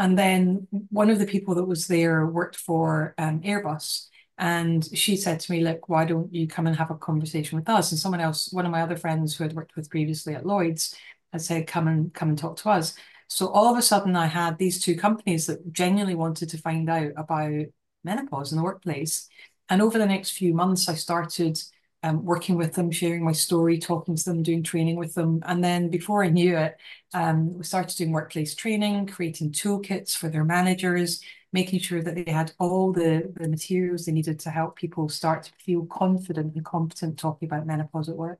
And 0.00 0.18
then 0.18 0.66
one 0.88 1.10
of 1.10 1.18
the 1.18 1.26
people 1.26 1.54
that 1.56 1.64
was 1.64 1.86
there 1.86 2.26
worked 2.26 2.56
for 2.56 3.14
um, 3.18 3.42
Airbus. 3.42 4.06
And 4.38 4.88
she 4.96 5.14
said 5.14 5.40
to 5.40 5.52
me, 5.52 5.60
Look, 5.60 5.90
why 5.90 6.06
don't 6.06 6.34
you 6.34 6.48
come 6.48 6.66
and 6.66 6.74
have 6.74 6.90
a 6.90 6.94
conversation 6.94 7.58
with 7.58 7.68
us? 7.68 7.92
And 7.92 8.00
someone 8.00 8.22
else, 8.22 8.50
one 8.50 8.64
of 8.64 8.72
my 8.72 8.80
other 8.80 8.96
friends 8.96 9.36
who 9.36 9.44
had 9.44 9.52
worked 9.52 9.76
with 9.76 9.90
previously 9.90 10.34
at 10.34 10.46
Lloyd's, 10.46 10.96
had 11.32 11.42
said, 11.42 11.66
Come 11.66 11.86
and 11.86 12.14
come 12.14 12.30
and 12.30 12.38
talk 12.38 12.56
to 12.56 12.70
us. 12.70 12.94
So 13.28 13.48
all 13.48 13.70
of 13.70 13.76
a 13.76 13.82
sudden, 13.82 14.16
I 14.16 14.24
had 14.24 14.56
these 14.56 14.80
two 14.80 14.96
companies 14.96 15.46
that 15.46 15.70
genuinely 15.70 16.14
wanted 16.14 16.48
to 16.48 16.58
find 16.58 16.88
out 16.88 17.12
about 17.18 17.66
menopause 18.02 18.52
in 18.52 18.56
the 18.56 18.64
workplace. 18.64 19.28
And 19.68 19.82
over 19.82 19.98
the 19.98 20.06
next 20.06 20.30
few 20.30 20.54
months, 20.54 20.88
I 20.88 20.94
started 20.94 21.60
um, 22.02 22.24
working 22.24 22.56
with 22.56 22.74
them, 22.74 22.90
sharing 22.90 23.24
my 23.24 23.32
story, 23.32 23.78
talking 23.78 24.16
to 24.16 24.24
them, 24.24 24.42
doing 24.42 24.62
training 24.62 24.96
with 24.96 25.14
them. 25.14 25.42
And 25.46 25.62
then 25.62 25.90
before 25.90 26.24
I 26.24 26.28
knew 26.28 26.56
it, 26.56 26.76
um, 27.12 27.58
we 27.58 27.64
started 27.64 27.96
doing 27.96 28.12
workplace 28.12 28.54
training, 28.54 29.06
creating 29.06 29.52
toolkits 29.52 30.16
for 30.16 30.28
their 30.28 30.44
managers, 30.44 31.22
making 31.52 31.80
sure 31.80 32.02
that 32.02 32.14
they 32.14 32.32
had 32.32 32.52
all 32.58 32.92
the, 32.92 33.30
the 33.36 33.48
materials 33.48 34.06
they 34.06 34.12
needed 34.12 34.38
to 34.40 34.50
help 34.50 34.76
people 34.76 35.08
start 35.08 35.44
to 35.44 35.52
feel 35.58 35.84
confident 35.86 36.54
and 36.54 36.64
competent 36.64 37.18
talking 37.18 37.46
about 37.46 37.66
menopause 37.66 38.08
at 38.08 38.16
work. 38.16 38.38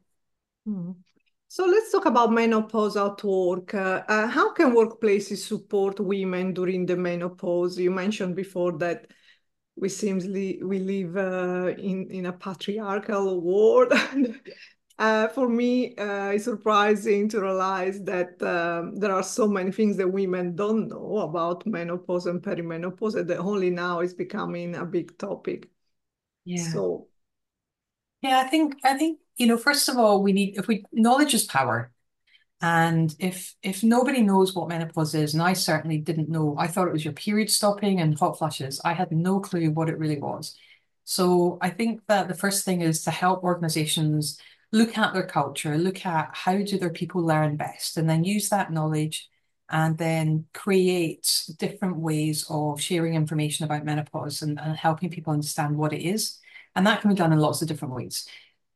Mm. 0.67 0.97
So 1.49 1.67
let's 1.67 1.91
talk 1.91 2.07
about 2.07 2.33
menopause 2.33 2.97
at 2.97 3.23
work. 3.25 3.75
Uh, 3.75 4.05
uh, 4.07 4.29
how 4.29 4.53
can 4.53 4.73
workplaces 4.73 5.39
support 5.39 5.99
women 5.99 6.55
during 6.55 6.87
the 6.87 6.97
menopause? 6.97 7.77
You 7.77 7.91
mentioned 7.91 8.37
before 8.37 8.79
that 8.79 9.09
we 9.81 9.89
seems 9.89 10.27
li 10.27 10.61
we 10.63 10.79
live 10.79 11.17
uh, 11.17 11.75
in 11.79 12.11
in 12.11 12.27
a 12.27 12.33
patriarchal 12.33 13.41
world. 13.41 13.93
Uh, 15.01 15.29
for 15.29 15.49
me, 15.49 15.97
uh, 15.97 16.29
it's 16.33 16.45
surprising 16.45 17.27
to 17.27 17.41
realize 17.41 18.03
that 18.03 18.37
um, 18.43 18.95
there 18.97 19.11
are 19.11 19.23
so 19.23 19.49
many 19.49 19.73
things 19.73 19.97
that 19.97 20.07
women 20.07 20.55
don't 20.55 20.89
know 20.89 21.21
about 21.21 21.65
menopause 21.65 22.27
and 22.27 22.43
perimenopause, 22.43 23.15
and 23.15 23.27
that 23.27 23.39
only 23.39 23.71
now 23.71 24.01
is 24.01 24.13
becoming 24.13 24.75
a 24.75 24.85
big 24.85 25.17
topic. 25.17 25.71
Yeah. 26.45 26.71
So, 26.71 27.09
yeah, 28.21 28.41
I 28.41 28.49
think 28.49 28.75
I 28.85 28.99
think 28.99 29.21
you 29.39 29.47
know, 29.47 29.57
first 29.57 29.89
of 29.89 29.97
all, 29.97 30.23
we 30.23 30.35
need 30.35 30.59
if 30.59 30.69
we 30.69 30.85
knowledge 30.93 31.33
is 31.33 31.45
power. 31.45 31.91
And 32.63 33.15
if 33.19 33.55
if 33.63 33.83
nobody 33.83 34.23
knows 34.23 34.55
what 34.55 34.69
menopause 34.69 35.15
is, 35.15 35.35
and 35.35 35.43
I 35.43 35.55
certainly 35.55 35.99
didn't 35.99 36.29
know, 36.29 36.55
I 36.59 36.67
thought 36.67 36.89
it 36.89 36.93
was 36.93 37.05
your 37.05 37.15
period 37.15 37.51
stopping 37.51 38.01
and 38.01 38.19
hot 38.19 38.39
flushes. 38.39 38.81
I 38.85 38.93
had 38.93 39.11
no 39.13 39.41
clue 39.41 39.71
what 39.71 39.89
it 39.89 39.99
really 39.99 40.19
was. 40.19 40.57
So 41.05 41.59
I 41.61 41.71
think 41.71 42.03
that 42.09 42.29
the 42.29 42.35
first 42.35 42.65
thing 42.65 42.83
is 42.83 43.03
to 43.05 43.11
help 43.11 43.43
organizations 43.43 44.39
look 44.73 44.97
at 44.99 45.15
their 45.15 45.27
culture, 45.27 45.77
look 45.79 46.05
at 46.07 46.31
how 46.33 46.59
do 46.59 46.79
their 46.79 46.91
people 46.91 47.23
learn 47.23 47.57
best, 47.57 47.97
and 47.97 48.09
then 48.09 48.25
use 48.25 48.51
that 48.51 48.73
knowledge 48.73 49.29
and 49.71 49.97
then 49.99 50.47
create 50.53 51.45
different 51.59 51.97
ways 51.97 52.45
of 52.51 52.81
sharing 52.81 53.15
information 53.15 53.65
about 53.65 53.85
menopause 53.85 54.43
and, 54.43 54.61
and 54.61 54.77
helping 54.77 55.11
people 55.11 55.33
understand 55.33 55.77
what 55.77 55.93
it 55.93 56.05
is. 56.05 56.39
And 56.75 56.87
that 56.87 57.01
can 57.01 57.11
be 57.11 57.17
done 57.17 57.33
in 57.33 57.39
lots 57.39 57.63
of 57.63 57.69
different 57.69 57.95
ways. 57.95 58.29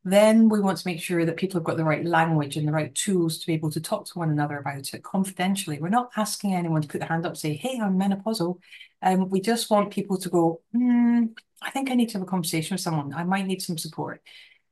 Then 0.04 0.50
we 0.50 0.60
want 0.60 0.76
to 0.78 0.86
make 0.86 1.00
sure 1.00 1.24
that 1.24 1.38
people 1.38 1.58
have 1.58 1.64
got 1.64 1.78
the 1.78 1.84
right 1.84 2.04
language 2.04 2.56
and 2.56 2.68
the 2.68 2.72
right 2.72 2.94
tools 2.94 3.38
to 3.38 3.46
be 3.46 3.54
able 3.54 3.70
to 3.70 3.80
talk 3.80 4.04
to 4.06 4.18
one 4.18 4.28
another 4.30 4.58
about 4.58 4.92
it 4.92 5.02
confidentially. 5.02 5.78
We're 5.78 5.88
not 5.88 6.10
asking 6.16 6.54
anyone 6.54 6.82
to 6.82 6.88
put 6.88 6.98
their 6.98 7.08
hand 7.08 7.24
up, 7.24 7.32
and 7.32 7.38
say, 7.38 7.54
hey, 7.54 7.80
I'm 7.82 7.98
menopausal. 7.98 8.58
Um, 9.00 9.30
we 9.30 9.40
just 9.40 9.70
want 9.70 9.92
people 9.92 10.18
to 10.18 10.28
go, 10.28 10.60
hmm, 10.72 11.24
I 11.62 11.70
think 11.70 11.90
I 11.90 11.94
need 11.94 12.10
to 12.10 12.18
have 12.18 12.22
a 12.22 12.26
conversation 12.26 12.74
with 12.74 12.82
someone. 12.82 13.14
I 13.14 13.24
might 13.24 13.46
need 13.46 13.62
some 13.62 13.78
support. 13.78 14.20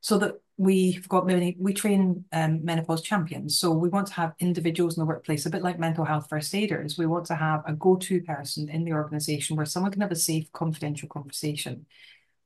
So 0.02 0.18
that 0.18 0.34
we've 0.58 1.08
got 1.08 1.26
many, 1.26 1.56
we 1.58 1.72
train 1.72 2.26
um, 2.32 2.62
menopause 2.62 3.00
champions. 3.00 3.58
So 3.58 3.70
we 3.70 3.88
want 3.88 4.08
to 4.08 4.14
have 4.14 4.34
individuals 4.38 4.96
in 4.96 5.00
the 5.00 5.06
workplace, 5.06 5.46
a 5.46 5.50
bit 5.50 5.62
like 5.62 5.78
mental 5.78 6.04
health 6.04 6.26
first 6.28 6.54
aiders. 6.54 6.98
We 6.98 7.06
want 7.06 7.24
to 7.26 7.36
have 7.36 7.62
a 7.66 7.72
go-to 7.72 8.20
person 8.20 8.68
in 8.68 8.84
the 8.84 8.92
organization 8.92 9.56
where 9.56 9.64
someone 9.64 9.92
can 9.92 10.02
have 10.02 10.12
a 10.12 10.16
safe, 10.16 10.52
confidential 10.52 11.08
conversation 11.08 11.86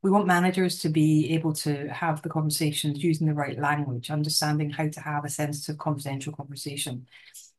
we 0.06 0.12
want 0.12 0.28
managers 0.28 0.78
to 0.78 0.88
be 0.88 1.32
able 1.34 1.52
to 1.52 1.88
have 1.88 2.22
the 2.22 2.28
conversations 2.28 3.02
using 3.02 3.26
the 3.26 3.34
right 3.34 3.58
language, 3.58 4.08
understanding 4.08 4.70
how 4.70 4.86
to 4.86 5.00
have 5.00 5.24
a 5.24 5.28
sensitive, 5.28 5.78
confidential 5.78 6.32
conversation. 6.32 7.08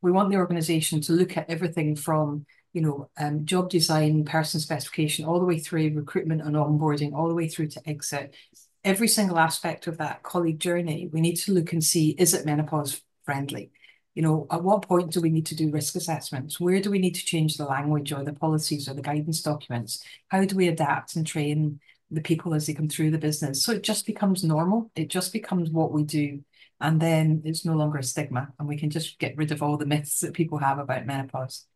We 0.00 0.12
want 0.12 0.30
the 0.30 0.38
organization 0.38 1.02
to 1.02 1.12
look 1.12 1.36
at 1.36 1.50
everything 1.50 1.94
from 1.94 2.46
you 2.72 2.80
know, 2.80 3.10
um, 3.18 3.44
job 3.44 3.68
design, 3.68 4.24
person 4.24 4.60
specification, 4.60 5.26
all 5.26 5.40
the 5.40 5.44
way 5.44 5.58
through 5.58 5.92
recruitment 5.94 6.40
and 6.40 6.56
onboarding, 6.56 7.12
all 7.12 7.28
the 7.28 7.34
way 7.34 7.48
through 7.48 7.68
to 7.68 7.86
exit. 7.86 8.34
Every 8.82 9.08
single 9.08 9.38
aspect 9.38 9.86
of 9.86 9.98
that 9.98 10.22
colleague 10.22 10.58
journey, 10.58 11.10
we 11.12 11.20
need 11.20 11.36
to 11.36 11.52
look 11.52 11.74
and 11.74 11.84
see, 11.84 12.10
is 12.18 12.32
it 12.32 12.46
menopause 12.46 13.02
friendly? 13.26 13.72
You 14.14 14.22
know, 14.22 14.46
at 14.50 14.62
what 14.62 14.88
point 14.88 15.12
do 15.12 15.20
we 15.20 15.28
need 15.28 15.44
to 15.46 15.54
do 15.54 15.70
risk 15.70 15.96
assessments? 15.96 16.58
Where 16.58 16.80
do 16.80 16.90
we 16.90 16.98
need 16.98 17.14
to 17.16 17.24
change 17.26 17.58
the 17.58 17.66
language 17.66 18.10
or 18.10 18.24
the 18.24 18.32
policies 18.32 18.88
or 18.88 18.94
the 18.94 19.02
guidance 19.02 19.42
documents? 19.42 20.02
How 20.28 20.46
do 20.46 20.56
we 20.56 20.68
adapt 20.68 21.14
and 21.14 21.26
train 21.26 21.80
the 22.10 22.20
people 22.20 22.54
as 22.54 22.66
they 22.66 22.74
come 22.74 22.88
through 22.88 23.10
the 23.10 23.18
business. 23.18 23.62
So 23.62 23.72
it 23.72 23.82
just 23.82 24.06
becomes 24.06 24.42
normal. 24.42 24.90
It 24.96 25.08
just 25.08 25.32
becomes 25.32 25.70
what 25.70 25.92
we 25.92 26.04
do. 26.04 26.42
And 26.80 27.00
then 27.00 27.42
it's 27.44 27.64
no 27.64 27.74
longer 27.74 27.98
a 27.98 28.02
stigma. 28.02 28.48
And 28.58 28.68
we 28.68 28.78
can 28.78 28.90
just 28.90 29.18
get 29.18 29.36
rid 29.36 29.52
of 29.52 29.62
all 29.62 29.76
the 29.76 29.86
myths 29.86 30.20
that 30.20 30.32
people 30.32 30.58
have 30.58 30.78
about 30.78 31.06
menopause. 31.06 31.66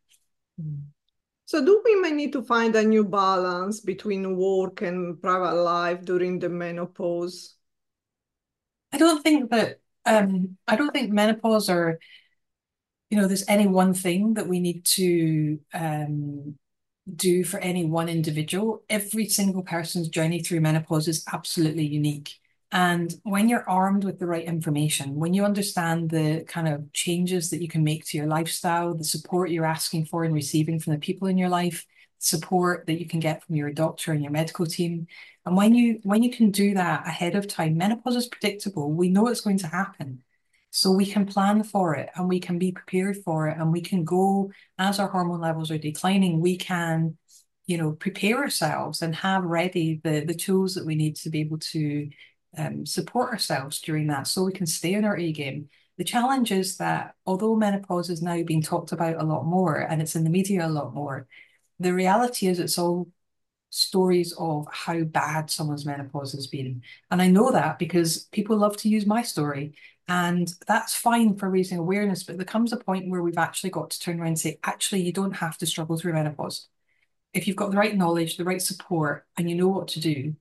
So 1.45 1.65
do 1.65 1.83
women 1.85 2.17
need 2.17 2.33
to 2.33 2.43
find 2.43 2.75
a 2.77 2.85
new 2.85 3.05
balance 3.05 3.81
between 3.81 4.37
work 4.37 4.81
and 4.81 5.21
private 5.21 5.57
life 5.57 6.05
during 6.05 6.39
the 6.39 6.49
menopause? 6.49 7.57
I 8.93 8.99
don't 8.99 9.23
think 9.23 9.51
that 9.51 9.81
um 10.07 10.57
I 10.67 10.77
don't 10.77 10.93
think 10.93 11.13
menopause 11.13 11.69
or 11.69 11.99
you 13.11 13.19
know 13.19 13.27
there's 13.27 13.49
any 13.49 13.67
one 13.67 13.93
thing 13.95 14.35
that 14.35 14.49
we 14.49 14.61
need 14.61 14.85
to 14.85 15.59
um 15.75 16.59
do 17.17 17.45
for 17.45 17.59
any 17.61 17.85
one 17.85 18.09
individual. 18.09 18.83
Every 18.89 19.27
single 19.27 19.63
person's 19.63 20.09
journey 20.09 20.41
through 20.41 20.61
menopause 20.61 21.09
is 21.09 21.25
absolutely 21.33 21.87
unique. 21.87 22.39
And 22.71 23.15
when 23.25 23.49
you're 23.49 23.69
armed 23.69 24.05
with 24.05 24.19
the 24.19 24.27
right 24.27 24.45
information, 24.45 25.17
when 25.17 25.35
you 25.35 25.45
understand 25.45 26.09
the 26.09 26.45
kind 26.49 26.69
of 26.69 26.91
changes 26.93 27.51
that 27.51 27.61
you 27.61 27.69
can 27.69 27.85
make 27.85 28.07
to 28.07 28.17
your 28.17 28.27
lifestyle, 28.27 28.95
the 28.95 29.05
support 29.05 29.51
you're 29.51 29.67
asking 29.67 30.07
for 30.07 30.25
and 30.25 30.35
receiving 30.35 30.81
from 30.81 30.95
the 30.95 30.99
people 30.99 31.29
in 31.29 31.37
your 31.37 31.51
life, 31.51 31.85
support 32.19 32.87
that 32.87 32.99
you 32.99 33.07
can 33.07 33.21
get 33.21 33.45
from 33.45 33.57
your 33.57 33.71
doctor 33.73 34.13
and 34.13 34.23
your 34.23 34.31
medical 34.31 34.65
team, 34.65 35.07
and 35.45 35.57
when 35.57 35.75
you 35.75 36.01
when 36.05 36.23
you 36.23 36.31
can 36.31 36.51
do 36.51 36.75
that 36.75 37.07
ahead 37.07 37.35
of 37.35 37.49
time, 37.49 37.77
menopause 37.77 38.17
is 38.17 38.29
predictable. 38.29 38.93
We 38.93 39.09
know 39.09 39.27
it's 39.27 39.41
going 39.41 39.59
to 39.59 39.67
happen. 39.67 40.23
So 40.75 40.91
we 40.91 41.05
can 41.05 41.27
plan 41.27 41.65
for 41.65 41.95
it 41.95 42.09
and 42.17 42.31
we 42.31 42.41
can 42.41 42.59
be 42.59 42.73
prepared 42.73 43.19
for 43.19 43.47
it 43.47 43.59
and 43.59 43.71
we 43.71 43.83
can 43.83 44.05
go 44.05 44.51
as 44.79 44.99
our 44.99 45.09
hormone 45.09 45.43
levels 45.43 45.71
are 45.71 45.77
declining, 45.77 46.41
we 46.41 46.57
can, 46.57 47.19
you 47.67 47.77
know, 47.77 47.93
prepare 47.93 48.39
ourselves 48.39 49.03
and 49.03 49.15
have 49.17 49.45
ready 49.45 50.01
the, 50.03 50.25
the 50.25 50.33
tools 50.35 50.75
that 50.75 50.87
we 50.87 50.95
need 50.95 51.17
to 51.17 51.29
be 51.29 51.41
able 51.41 51.59
to 51.59 52.09
um, 52.57 52.87
support 52.87 53.33
ourselves 53.33 53.83
during 53.83 54.07
that 54.07 54.27
so 54.27 54.45
we 54.45 54.53
can 54.53 54.65
stay 54.65 54.95
in 54.95 55.05
our 55.05 55.17
A 55.19 55.31
game. 55.31 55.69
The 55.99 56.05
challenge 56.05 56.51
is 56.51 56.79
that 56.79 57.17
although 57.27 57.55
menopause 57.55 58.09
is 58.09 58.23
now 58.23 58.43
being 58.43 58.63
talked 58.63 58.93
about 58.93 59.21
a 59.21 59.27
lot 59.27 59.45
more 59.45 59.77
and 59.77 60.01
it's 60.01 60.17
in 60.17 60.25
the 60.25 60.31
media 60.31 60.67
a 60.67 60.69
lot 60.69 60.95
more, 60.95 61.29
the 61.81 61.93
reality 61.93 62.47
is 62.47 62.59
it's 62.59 62.79
all 62.79 63.09
stories 63.73 64.35
of 64.39 64.69
how 64.71 65.03
bad 65.03 65.51
someone's 65.51 65.87
menopause 65.87 66.33
has 66.33 66.47
been. 66.47 66.83
And 67.11 67.23
I 67.23 67.29
know 67.29 67.51
that 67.53 67.79
because 67.79 68.25
people 68.31 68.57
love 68.57 68.77
to 68.79 68.89
use 68.89 69.07
my 69.07 69.23
story. 69.23 69.75
And 70.09 70.53
that's 70.67 70.95
fine 70.95 71.37
for 71.37 71.49
raising 71.49 71.79
awareness, 71.79 72.23
but 72.23 72.37
there 72.37 72.45
comes 72.45 72.73
a 72.73 72.77
point 72.77 73.09
where 73.09 73.23
we've 73.23 73.39
actually 73.39 73.71
got 73.71 73.91
to 73.91 74.01
turn 74.01 74.21
around 74.21 74.29
and 74.29 74.39
say, 74.39 74.59
actually, 74.63 75.01
you 75.03 75.13
don't 75.13 75.37
have 75.37 75.57
to 75.59 75.67
struggle 75.67 75.97
through 75.97 76.13
menopause. 76.13 76.69
If 77.33 77.49
you've 77.49 77.57
got 77.57 77.71
the 77.71 77.79
right 77.79 77.97
knowledge, 77.97 78.37
the 78.37 78.45
right 78.45 78.61
support, 78.61 79.27
and 79.39 79.49
you 79.49 79.57
know 79.57 79.69
what 79.69 79.89
to 79.89 80.01
do, 80.01 80.35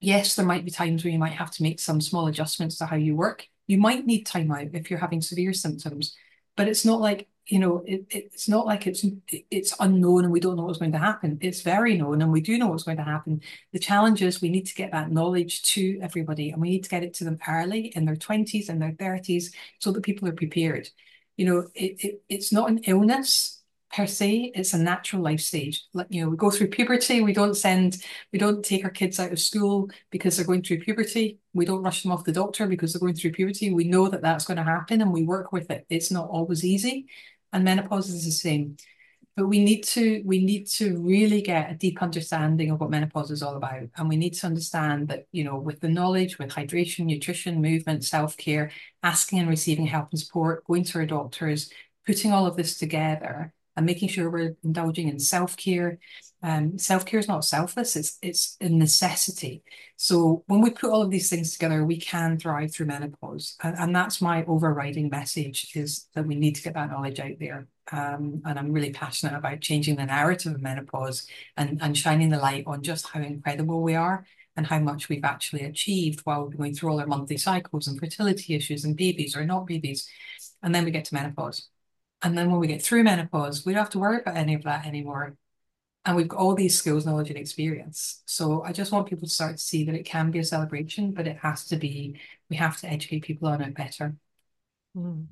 yes, 0.00 0.36
there 0.36 0.46
might 0.46 0.64
be 0.64 0.70
times 0.70 1.02
where 1.02 1.12
you 1.12 1.18
might 1.18 1.32
have 1.32 1.50
to 1.52 1.64
make 1.64 1.80
some 1.80 2.00
small 2.00 2.28
adjustments 2.28 2.78
to 2.78 2.86
how 2.86 2.96
you 2.96 3.16
work. 3.16 3.48
You 3.66 3.78
might 3.78 4.06
need 4.06 4.24
time 4.24 4.52
out 4.52 4.68
if 4.72 4.88
you're 4.88 5.00
having 5.00 5.20
severe 5.20 5.52
symptoms, 5.52 6.14
but 6.56 6.68
it's 6.68 6.84
not 6.84 7.00
like 7.00 7.28
you 7.46 7.60
know, 7.60 7.84
it, 7.86 8.06
it's 8.10 8.48
not 8.48 8.66
like 8.66 8.86
it's 8.86 9.04
it's 9.30 9.74
unknown 9.78 10.24
and 10.24 10.32
we 10.32 10.40
don't 10.40 10.56
know 10.56 10.64
what's 10.64 10.80
going 10.80 10.92
to 10.92 10.98
happen. 10.98 11.38
It's 11.40 11.60
very 11.62 11.96
known 11.96 12.20
and 12.20 12.32
we 12.32 12.40
do 12.40 12.58
know 12.58 12.66
what's 12.68 12.82
going 12.82 12.96
to 12.96 13.04
happen. 13.04 13.40
The 13.72 13.78
challenge 13.78 14.20
is 14.22 14.42
we 14.42 14.48
need 14.48 14.66
to 14.66 14.74
get 14.74 14.90
that 14.92 15.12
knowledge 15.12 15.62
to 15.74 15.98
everybody 16.02 16.50
and 16.50 16.60
we 16.60 16.70
need 16.70 16.84
to 16.84 16.90
get 16.90 17.04
it 17.04 17.14
to 17.14 17.24
them 17.24 17.38
early 17.48 17.92
in 17.94 18.04
their 18.04 18.16
20s 18.16 18.68
and 18.68 18.82
their 18.82 18.92
30s 18.92 19.54
so 19.78 19.92
that 19.92 20.02
people 20.02 20.26
are 20.28 20.32
prepared. 20.32 20.88
You 21.36 21.46
know, 21.46 21.68
it, 21.74 22.04
it 22.04 22.22
it's 22.28 22.52
not 22.52 22.68
an 22.68 22.78
illness 22.78 23.62
per 23.94 24.06
se, 24.06 24.50
it's 24.54 24.74
a 24.74 24.78
natural 24.78 25.22
life 25.22 25.40
stage. 25.40 25.84
Like, 25.94 26.08
you 26.10 26.22
know, 26.22 26.28
we 26.28 26.36
go 26.36 26.50
through 26.50 26.68
puberty, 26.68 27.20
we 27.20 27.32
don't 27.32 27.54
send, 27.54 28.02
we 28.32 28.38
don't 28.38 28.64
take 28.64 28.84
our 28.84 28.90
kids 28.90 29.20
out 29.20 29.32
of 29.32 29.38
school 29.38 29.88
because 30.10 30.36
they're 30.36 30.44
going 30.44 30.62
through 30.62 30.80
puberty. 30.80 31.38
We 31.54 31.64
don't 31.64 31.82
rush 31.82 32.02
them 32.02 32.10
off 32.10 32.24
the 32.24 32.32
doctor 32.32 32.66
because 32.66 32.92
they're 32.92 33.00
going 33.00 33.14
through 33.14 33.32
puberty. 33.32 33.72
We 33.72 33.84
know 33.84 34.08
that 34.08 34.22
that's 34.22 34.44
going 34.44 34.56
to 34.56 34.64
happen 34.64 35.00
and 35.00 35.12
we 35.12 35.22
work 35.22 35.52
with 35.52 35.70
it. 35.70 35.86
It's 35.88 36.10
not 36.10 36.28
always 36.28 36.64
easy 36.64 37.06
and 37.56 37.64
menopause 37.64 38.10
is 38.10 38.24
the 38.24 38.30
same. 38.30 38.76
But 39.34 39.48
we 39.48 39.62
need 39.62 39.82
to 39.84 40.22
we 40.24 40.44
need 40.44 40.66
to 40.78 40.98
really 40.98 41.42
get 41.42 41.70
a 41.70 41.74
deep 41.74 42.02
understanding 42.02 42.70
of 42.70 42.80
what 42.80 42.90
menopause 42.90 43.30
is 43.30 43.42
all 43.42 43.56
about, 43.56 43.82
and 43.96 44.08
we 44.08 44.16
need 44.16 44.34
to 44.34 44.46
understand 44.46 45.08
that 45.08 45.26
you 45.32 45.44
know 45.44 45.58
with 45.58 45.80
the 45.80 45.88
knowledge, 45.88 46.38
with 46.38 46.50
hydration, 46.50 47.04
nutrition, 47.04 47.60
movement, 47.60 48.04
self 48.04 48.36
care, 48.36 48.70
asking 49.02 49.40
and 49.40 49.48
receiving 49.48 49.86
help 49.86 50.08
and 50.10 50.20
support, 50.20 50.64
going 50.66 50.84
to 50.84 50.98
our 50.98 51.06
doctors, 51.06 51.70
putting 52.06 52.32
all 52.32 52.46
of 52.46 52.56
this 52.56 52.78
together, 52.78 53.52
and 53.76 53.86
making 53.86 54.08
sure 54.08 54.30
we're 54.30 54.56
indulging 54.64 55.08
in 55.08 55.18
self 55.18 55.56
care. 55.56 55.98
Um, 56.42 56.78
self 56.78 57.04
care 57.06 57.20
is 57.20 57.28
not 57.28 57.44
selfless; 57.44 57.96
it's 57.96 58.18
it's 58.22 58.56
a 58.60 58.68
necessity. 58.68 59.62
So 59.96 60.44
when 60.46 60.60
we 60.60 60.70
put 60.70 60.90
all 60.90 61.02
of 61.02 61.10
these 61.10 61.28
things 61.30 61.52
together, 61.52 61.84
we 61.84 61.98
can 61.98 62.38
thrive 62.38 62.72
through 62.72 62.86
menopause, 62.86 63.56
and, 63.62 63.76
and 63.78 63.94
that's 63.96 64.20
my 64.22 64.44
overriding 64.44 65.08
message: 65.08 65.72
is 65.74 66.08
that 66.14 66.26
we 66.26 66.34
need 66.34 66.54
to 66.56 66.62
get 66.62 66.74
that 66.74 66.90
knowledge 66.90 67.20
out 67.20 67.38
there. 67.38 67.68
Um, 67.92 68.42
and 68.44 68.58
I'm 68.58 68.72
really 68.72 68.92
passionate 68.92 69.36
about 69.36 69.60
changing 69.60 69.96
the 69.96 70.06
narrative 70.06 70.54
of 70.54 70.62
menopause 70.62 71.26
and 71.56 71.78
and 71.82 71.96
shining 71.96 72.30
the 72.30 72.38
light 72.38 72.64
on 72.66 72.82
just 72.82 73.08
how 73.08 73.20
incredible 73.20 73.82
we 73.82 73.94
are 73.94 74.26
and 74.56 74.66
how 74.66 74.78
much 74.78 75.08
we've 75.08 75.24
actually 75.24 75.64
achieved 75.64 76.20
while 76.24 76.48
going 76.48 76.74
through 76.74 76.90
all 76.90 77.00
our 77.00 77.06
monthly 77.06 77.36
cycles 77.36 77.86
and 77.86 77.98
fertility 77.98 78.54
issues 78.54 78.84
and 78.84 78.96
babies 78.96 79.36
or 79.36 79.44
not 79.44 79.66
babies. 79.66 80.08
And 80.62 80.74
then 80.74 80.84
we 80.84 80.90
get 80.90 81.04
to 81.06 81.14
menopause 81.14 81.68
and 82.22 82.36
then 82.36 82.50
when 82.50 82.60
we 82.60 82.66
get 82.66 82.82
through 82.82 83.04
menopause, 83.04 83.64
we 83.64 83.72
don't 83.72 83.82
have 83.82 83.90
to 83.90 83.98
worry 83.98 84.20
about 84.20 84.36
any 84.36 84.54
of 84.54 84.62
that 84.64 84.86
anymore. 84.86 85.36
And 86.04 86.16
we've 86.16 86.28
got 86.28 86.38
all 86.38 86.54
these 86.54 86.78
skills, 86.78 87.04
knowledge, 87.04 87.30
and 87.30 87.38
experience. 87.38 88.22
So 88.26 88.62
I 88.62 88.72
just 88.72 88.92
want 88.92 89.08
people 89.08 89.26
to 89.26 89.34
start 89.34 89.56
to 89.56 89.62
see 89.62 89.84
that 89.84 89.94
it 89.94 90.04
can 90.04 90.30
be 90.30 90.38
a 90.38 90.44
celebration, 90.44 91.12
but 91.12 91.26
it 91.26 91.38
has 91.38 91.64
to 91.66 91.76
be, 91.76 92.20
we 92.48 92.56
have 92.56 92.80
to 92.80 92.88
educate 92.88 93.24
people 93.24 93.48
on 93.48 93.60
it 93.60 93.74
better. 93.74 94.14
Mm. 94.96 95.26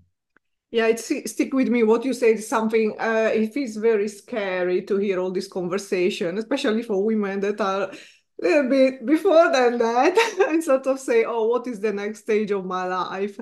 Yeah, 0.74 0.88
it 0.88 0.98
stick 0.98 1.54
with 1.54 1.68
me. 1.68 1.84
What 1.84 2.04
you 2.04 2.12
said 2.12 2.38
is 2.38 2.48
something. 2.48 2.96
Uh, 2.98 3.30
it 3.32 3.54
feels 3.54 3.76
very 3.76 4.08
scary 4.08 4.82
to 4.82 4.96
hear 4.96 5.20
all 5.20 5.30
this 5.30 5.46
conversation, 5.46 6.36
especially 6.36 6.82
for 6.82 7.04
women 7.04 7.38
that 7.40 7.60
are 7.60 7.92
a 7.92 7.96
little 8.42 8.68
bit 8.68 9.06
before 9.06 9.52
than 9.52 9.78
that, 9.78 10.18
and 10.48 10.64
sort 10.64 10.88
of 10.88 10.98
say, 10.98 11.22
"Oh, 11.22 11.46
what 11.46 11.68
is 11.68 11.78
the 11.78 11.92
next 11.92 12.22
stage 12.22 12.50
of 12.50 12.64
my 12.64 12.86
life?" 12.88 13.38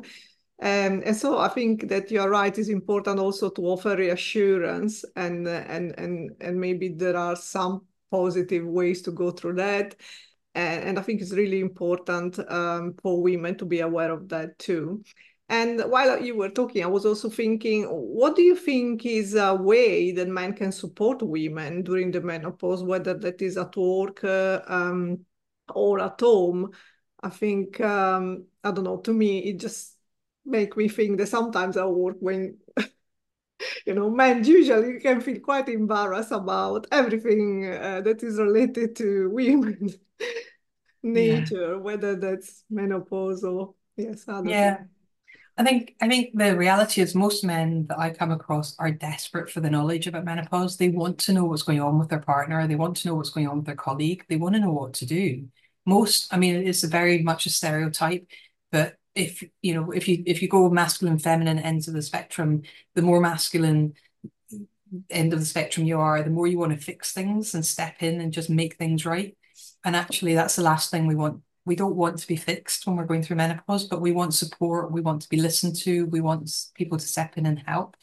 Um, 0.62 1.02
and 1.04 1.16
so 1.16 1.38
I 1.38 1.48
think 1.48 1.88
that 1.88 2.12
you're 2.12 2.30
right. 2.30 2.56
It's 2.56 2.68
important 2.68 3.18
also 3.18 3.50
to 3.50 3.62
offer 3.62 3.96
reassurance, 3.96 5.04
and 5.16 5.48
and 5.48 5.98
and 5.98 6.30
and 6.40 6.60
maybe 6.60 6.88
there 6.90 7.16
are 7.16 7.34
some 7.34 7.82
positive 8.12 8.64
ways 8.64 9.02
to 9.02 9.10
go 9.10 9.32
through 9.32 9.54
that. 9.54 9.96
And, 10.54 10.84
and 10.84 10.98
I 11.00 11.02
think 11.02 11.20
it's 11.20 11.32
really 11.32 11.58
important 11.58 12.38
um, 12.48 12.94
for 13.02 13.20
women 13.20 13.56
to 13.58 13.64
be 13.64 13.80
aware 13.80 14.12
of 14.12 14.28
that 14.28 14.56
too. 14.60 15.02
And 15.48 15.80
while 15.80 16.22
you 16.22 16.36
were 16.36 16.48
talking, 16.50 16.84
I 16.84 16.86
was 16.86 17.04
also 17.04 17.28
thinking, 17.28 17.84
what 17.86 18.36
do 18.36 18.42
you 18.42 18.54
think 18.54 19.04
is 19.04 19.34
a 19.34 19.54
way 19.54 20.12
that 20.12 20.28
men 20.28 20.52
can 20.52 20.70
support 20.70 21.22
women 21.22 21.82
during 21.82 22.12
the 22.12 22.20
menopause, 22.20 22.84
whether 22.84 23.14
that 23.14 23.42
is 23.42 23.56
at 23.56 23.76
work 23.76 24.22
uh, 24.22 24.60
um, 24.68 25.26
or 25.74 26.00
at 26.00 26.20
home? 26.20 26.70
I 27.20 27.30
think, 27.30 27.80
um, 27.80 28.46
I 28.62 28.70
don't 28.70 28.84
know, 28.84 28.98
to 28.98 29.12
me, 29.12 29.40
it 29.40 29.58
just 29.58 29.91
make 30.44 30.76
me 30.76 30.88
think 30.88 31.18
that 31.18 31.28
sometimes 31.28 31.76
I 31.76 31.84
work 31.86 32.16
when 32.20 32.58
you 33.86 33.94
know 33.94 34.10
men 34.10 34.44
usually 34.44 35.00
can 35.00 35.20
feel 35.20 35.40
quite 35.40 35.68
embarrassed 35.68 36.32
about 36.32 36.86
everything 36.90 37.66
uh, 37.66 38.00
that 38.02 38.22
is 38.22 38.38
related 38.38 38.96
to 38.96 39.30
women 39.30 39.90
nature 41.02 41.72
yeah. 41.72 41.76
whether 41.76 42.16
that's 42.16 42.64
menopause 42.70 43.44
or 43.44 43.74
yes 43.96 44.24
yeah 44.44 44.76
things. 44.76 44.88
I 45.58 45.64
think 45.64 45.94
I 46.00 46.08
think 46.08 46.30
the 46.34 46.56
reality 46.56 47.02
is 47.02 47.14
most 47.14 47.44
men 47.44 47.86
that 47.88 47.98
I 47.98 48.10
come 48.10 48.30
across 48.30 48.74
are 48.78 48.90
desperate 48.90 49.50
for 49.50 49.60
the 49.60 49.68
knowledge 49.68 50.06
about 50.06 50.24
menopause. 50.24 50.76
They 50.76 50.88
want 50.88 51.18
to 51.18 51.32
know 51.32 51.44
what's 51.44 51.62
going 51.62 51.80
on 51.80 51.98
with 51.98 52.08
their 52.08 52.20
partner. 52.20 52.66
They 52.66 52.74
want 52.74 52.96
to 52.98 53.08
know 53.08 53.14
what's 53.16 53.30
going 53.30 53.48
on 53.48 53.58
with 53.58 53.66
their 53.66 53.76
colleague. 53.76 54.24
They 54.28 54.36
want 54.36 54.54
to 54.54 54.60
know 54.60 54.72
what 54.72 54.94
to 54.94 55.06
do. 55.06 55.48
Most, 55.84 56.32
I 56.32 56.38
mean, 56.38 56.66
it's 56.66 56.82
very 56.84 57.22
much 57.22 57.44
a 57.44 57.50
stereotype, 57.50 58.26
but 58.70 58.96
if 59.14 59.44
you 59.60 59.74
know 59.74 59.90
if 59.90 60.08
you 60.08 60.22
if 60.26 60.40
you 60.40 60.48
go 60.48 60.70
masculine 60.70 61.18
feminine 61.18 61.58
ends 61.58 61.86
of 61.88 61.94
the 61.94 62.02
spectrum 62.02 62.62
the 62.94 63.02
more 63.02 63.20
masculine 63.20 63.94
end 65.10 65.32
of 65.32 65.38
the 65.38 65.46
spectrum 65.46 65.86
you 65.86 65.98
are 65.98 66.22
the 66.22 66.30
more 66.30 66.46
you 66.46 66.58
want 66.58 66.72
to 66.72 66.84
fix 66.84 67.12
things 67.12 67.54
and 67.54 67.64
step 67.64 68.02
in 68.02 68.20
and 68.20 68.32
just 68.32 68.50
make 68.50 68.76
things 68.76 69.06
right. 69.06 69.36
And 69.84 69.96
actually 69.96 70.34
that's 70.34 70.56
the 70.56 70.62
last 70.62 70.90
thing 70.90 71.06
we 71.06 71.14
want. 71.14 71.42
We 71.64 71.76
don't 71.76 71.96
want 71.96 72.18
to 72.18 72.26
be 72.26 72.36
fixed 72.36 72.86
when 72.86 72.96
we're 72.96 73.04
going 73.04 73.22
through 73.22 73.36
menopause 73.36 73.84
but 73.84 74.00
we 74.00 74.12
want 74.12 74.34
support 74.34 74.92
we 74.92 75.00
want 75.00 75.22
to 75.22 75.28
be 75.28 75.36
listened 75.36 75.76
to 75.76 76.06
we 76.06 76.20
want 76.20 76.50
people 76.74 76.98
to 76.98 77.06
step 77.06 77.38
in 77.38 77.46
and 77.46 77.62
help. 77.66 77.96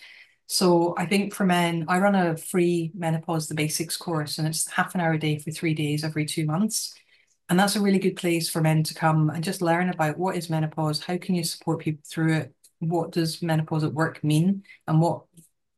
So 0.47 0.95
I 0.97 1.05
think 1.05 1.35
for 1.35 1.45
men, 1.45 1.85
I 1.87 1.99
run 1.99 2.15
a 2.15 2.35
free 2.35 2.91
menopause 2.95 3.47
the 3.47 3.53
basics 3.53 3.95
course, 3.95 4.39
and 4.39 4.47
it's 4.47 4.67
half 4.67 4.95
an 4.95 5.01
hour 5.01 5.13
a 5.13 5.19
day 5.19 5.37
for 5.37 5.51
three 5.51 5.75
days 5.75 6.03
every 6.03 6.25
two 6.25 6.47
months. 6.47 6.95
And 7.49 7.59
that's 7.59 7.75
a 7.75 7.81
really 7.81 7.99
good 7.99 8.15
place 8.15 8.47
for 8.47 8.61
men 8.61 8.83
to 8.83 8.93
come 8.93 9.31
and 9.31 9.43
just 9.43 9.61
learn 9.61 9.89
about 9.89 10.17
what 10.19 10.35
is 10.35 10.49
menopause, 10.51 11.01
how 11.01 11.17
can 11.17 11.33
you 11.33 11.43
support 11.43 11.79
people 11.79 12.03
through 12.05 12.33
it, 12.33 12.55
what 12.77 13.11
does 13.11 13.41
menopause 13.41 13.83
at 13.83 13.93
work 13.93 14.23
mean, 14.23 14.63
and 14.87 15.01
what 15.01 15.23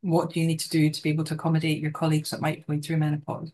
what 0.02 0.32
do 0.32 0.40
you 0.40 0.48
need 0.48 0.60
to 0.60 0.70
do 0.70 0.90
to 0.90 1.04
be 1.04 1.12
able 1.12 1.24
to 1.24 1.36
accommodate 1.36 1.80
your 1.80 1.92
colleagues 1.92 2.32
that 2.32 2.42
might 2.42 2.58
be 2.58 2.64
going 2.64 2.82
through 2.82 2.98
menopause. 2.98 3.52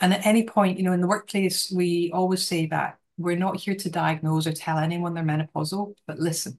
And 0.00 0.14
at 0.14 0.24
any 0.24 0.44
point, 0.44 0.78
you 0.78 0.84
know, 0.84 0.92
in 0.92 1.00
the 1.00 1.08
workplace, 1.08 1.72
we 1.72 2.12
always 2.14 2.46
say 2.46 2.66
that 2.66 2.98
we're 3.18 3.36
not 3.36 3.56
here 3.56 3.74
to 3.74 3.90
diagnose 3.90 4.46
or 4.46 4.52
tell 4.52 4.78
anyone 4.78 5.12
they're 5.12 5.24
menopausal, 5.24 5.94
but 6.06 6.20
listen, 6.20 6.58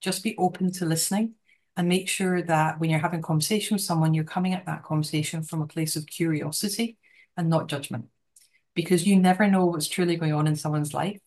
just 0.00 0.22
be 0.22 0.34
open 0.38 0.72
to 0.72 0.86
listening 0.86 1.34
and 1.76 1.88
make 1.88 2.08
sure 2.08 2.42
that 2.42 2.80
when 2.80 2.88
you're 2.88 3.00
having 3.00 3.22
conversation 3.22 3.74
with 3.74 3.82
someone, 3.82 4.14
you're 4.14 4.24
coming 4.24 4.54
at 4.54 4.66
that 4.66 4.82
conversation 4.82 5.42
from 5.42 5.60
a 5.60 5.66
place 5.66 5.94
of 5.94 6.06
curiosity 6.06 6.96
and 7.36 7.50
not 7.50 7.68
judgment 7.68 8.06
because 8.74 9.06
you 9.06 9.18
never 9.18 9.48
know 9.48 9.66
what's 9.66 9.88
truly 9.88 10.16
going 10.16 10.32
on 10.32 10.46
in 10.46 10.56
someone's 10.56 10.94
life. 10.94 11.20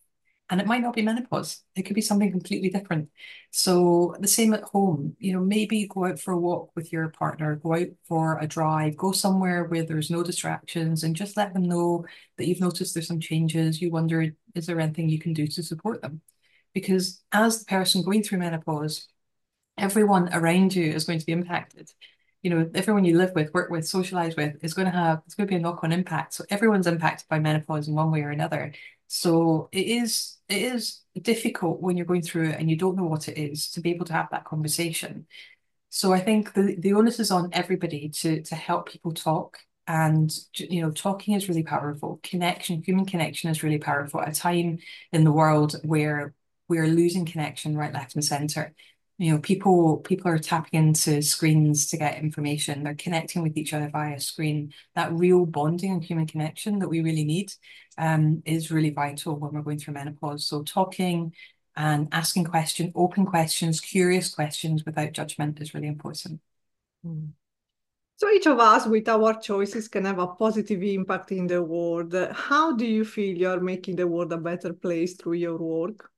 and 0.50 0.60
it 0.60 0.66
might 0.66 0.80
not 0.82 0.94
be 0.94 1.02
menopause. 1.02 1.62
It 1.76 1.82
could 1.82 1.94
be 1.94 2.00
something 2.00 2.30
completely 2.30 2.70
different. 2.70 3.10
So 3.50 4.16
the 4.20 4.28
same 4.28 4.54
at 4.54 4.62
home, 4.62 5.14
you 5.18 5.32
know, 5.34 5.40
maybe 5.40 5.86
go 5.86 6.06
out 6.06 6.18
for 6.20 6.32
a 6.32 6.38
walk 6.38 6.70
with 6.74 6.92
your 6.92 7.08
partner, 7.10 7.56
go 7.56 7.74
out 7.74 7.88
for 8.06 8.38
a 8.38 8.46
drive, 8.46 8.96
go 8.96 9.12
somewhere 9.12 9.64
where 9.64 9.84
there's 9.84 10.10
no 10.10 10.22
distractions 10.22 11.04
and 11.04 11.14
just 11.16 11.36
let 11.36 11.52
them 11.52 11.64
know 11.64 12.06
that 12.38 12.46
you've 12.48 12.60
noticed 12.60 12.94
there's 12.94 13.06
some 13.06 13.20
changes. 13.20 13.82
You 13.82 13.90
wonder, 13.90 14.34
is 14.54 14.66
there 14.66 14.80
anything 14.80 15.10
you 15.10 15.18
can 15.18 15.34
do 15.34 15.46
to 15.48 15.62
support 15.62 16.00
them? 16.02 16.22
Because 16.74 17.22
as 17.32 17.60
the 17.60 17.66
person 17.66 18.02
going 18.02 18.22
through 18.22 18.38
menopause, 18.38 19.06
everyone 19.76 20.32
around 20.32 20.74
you 20.74 20.92
is 20.92 21.04
going 21.04 21.18
to 21.18 21.26
be 21.26 21.32
impacted 21.32 21.90
you 22.42 22.50
know, 22.50 22.70
everyone 22.74 23.04
you 23.04 23.18
live 23.18 23.32
with, 23.34 23.52
work 23.52 23.70
with, 23.70 23.86
socialize 23.86 24.36
with 24.36 24.62
is 24.62 24.74
going 24.74 24.86
to 24.86 24.96
have, 24.96 25.22
it's 25.26 25.34
going 25.34 25.46
to 25.46 25.50
be 25.50 25.56
a 25.56 25.60
knock-on 25.60 25.92
impact. 25.92 26.34
So 26.34 26.44
everyone's 26.50 26.86
impacted 26.86 27.28
by 27.28 27.40
menopause 27.40 27.88
in 27.88 27.94
one 27.94 28.10
way 28.10 28.22
or 28.22 28.30
another. 28.30 28.72
So 29.08 29.68
it 29.72 29.86
is 29.86 30.36
it 30.48 30.62
is 30.62 31.00
difficult 31.20 31.80
when 31.80 31.96
you're 31.96 32.06
going 32.06 32.22
through 32.22 32.50
it 32.50 32.56
and 32.58 32.70
you 32.70 32.76
don't 32.76 32.96
know 32.96 33.04
what 33.04 33.28
it 33.28 33.38
is 33.38 33.70
to 33.70 33.80
be 33.80 33.90
able 33.90 34.06
to 34.06 34.12
have 34.12 34.28
that 34.30 34.44
conversation. 34.44 35.26
So 35.90 36.12
I 36.12 36.20
think 36.20 36.52
the, 36.54 36.76
the 36.78 36.92
onus 36.92 37.18
is 37.18 37.30
on 37.30 37.50
everybody 37.52 38.10
to 38.10 38.42
to 38.42 38.54
help 38.54 38.90
people 38.90 39.12
talk. 39.12 39.58
And 39.86 40.30
you 40.54 40.82
know, 40.82 40.90
talking 40.90 41.34
is 41.34 41.48
really 41.48 41.62
powerful. 41.62 42.20
Connection, 42.22 42.82
human 42.82 43.06
connection 43.06 43.50
is 43.50 43.62
really 43.62 43.78
powerful 43.78 44.20
at 44.20 44.28
a 44.28 44.32
time 44.32 44.78
in 45.12 45.24
the 45.24 45.32
world 45.32 45.76
where 45.82 46.34
we're 46.68 46.86
losing 46.86 47.24
connection 47.24 47.76
right, 47.76 47.94
left, 47.94 48.14
and 48.14 48.24
center 48.24 48.74
you 49.18 49.32
know 49.32 49.40
people 49.40 49.98
people 49.98 50.30
are 50.30 50.38
tapping 50.38 50.78
into 50.78 51.20
screens 51.22 51.88
to 51.88 51.96
get 51.96 52.22
information. 52.22 52.84
They're 52.84 52.94
connecting 52.94 53.42
with 53.42 53.56
each 53.56 53.74
other 53.74 53.90
via 53.90 54.20
screen. 54.20 54.72
That 54.94 55.12
real 55.12 55.44
bonding 55.44 55.90
and 55.90 56.04
human 56.04 56.26
connection 56.26 56.78
that 56.78 56.88
we 56.88 57.02
really 57.02 57.24
need 57.24 57.52
um, 57.98 58.42
is 58.46 58.70
really 58.70 58.90
vital 58.90 59.36
when 59.36 59.52
we're 59.52 59.62
going 59.62 59.80
through 59.80 59.94
menopause. 59.94 60.46
So 60.46 60.62
talking 60.62 61.34
and 61.76 62.08
asking 62.12 62.44
questions 62.44 62.92
open 62.94 63.26
questions 63.26 63.80
curious 63.80 64.32
questions 64.32 64.84
without 64.86 65.12
judgment 65.12 65.60
is 65.60 65.74
really 65.74 65.88
important. 65.88 66.40
Mm. 67.04 67.30
so 68.16 68.30
each 68.30 68.46
of 68.46 68.58
us 68.58 68.86
with 68.86 69.08
our 69.08 69.34
choices 69.40 69.88
can 69.88 70.04
have 70.04 70.18
a 70.18 70.26
positive 70.28 70.82
impact 70.82 71.32
in 71.32 71.48
the 71.48 71.62
world. 71.62 72.14
How 72.32 72.72
do 72.72 72.86
you 72.86 73.04
feel 73.04 73.36
you're 73.36 73.60
making 73.60 73.96
the 73.96 74.06
world 74.06 74.32
a 74.32 74.38
better 74.38 74.72
place 74.72 75.14
through 75.14 75.34
your 75.34 75.58
work 75.58 76.10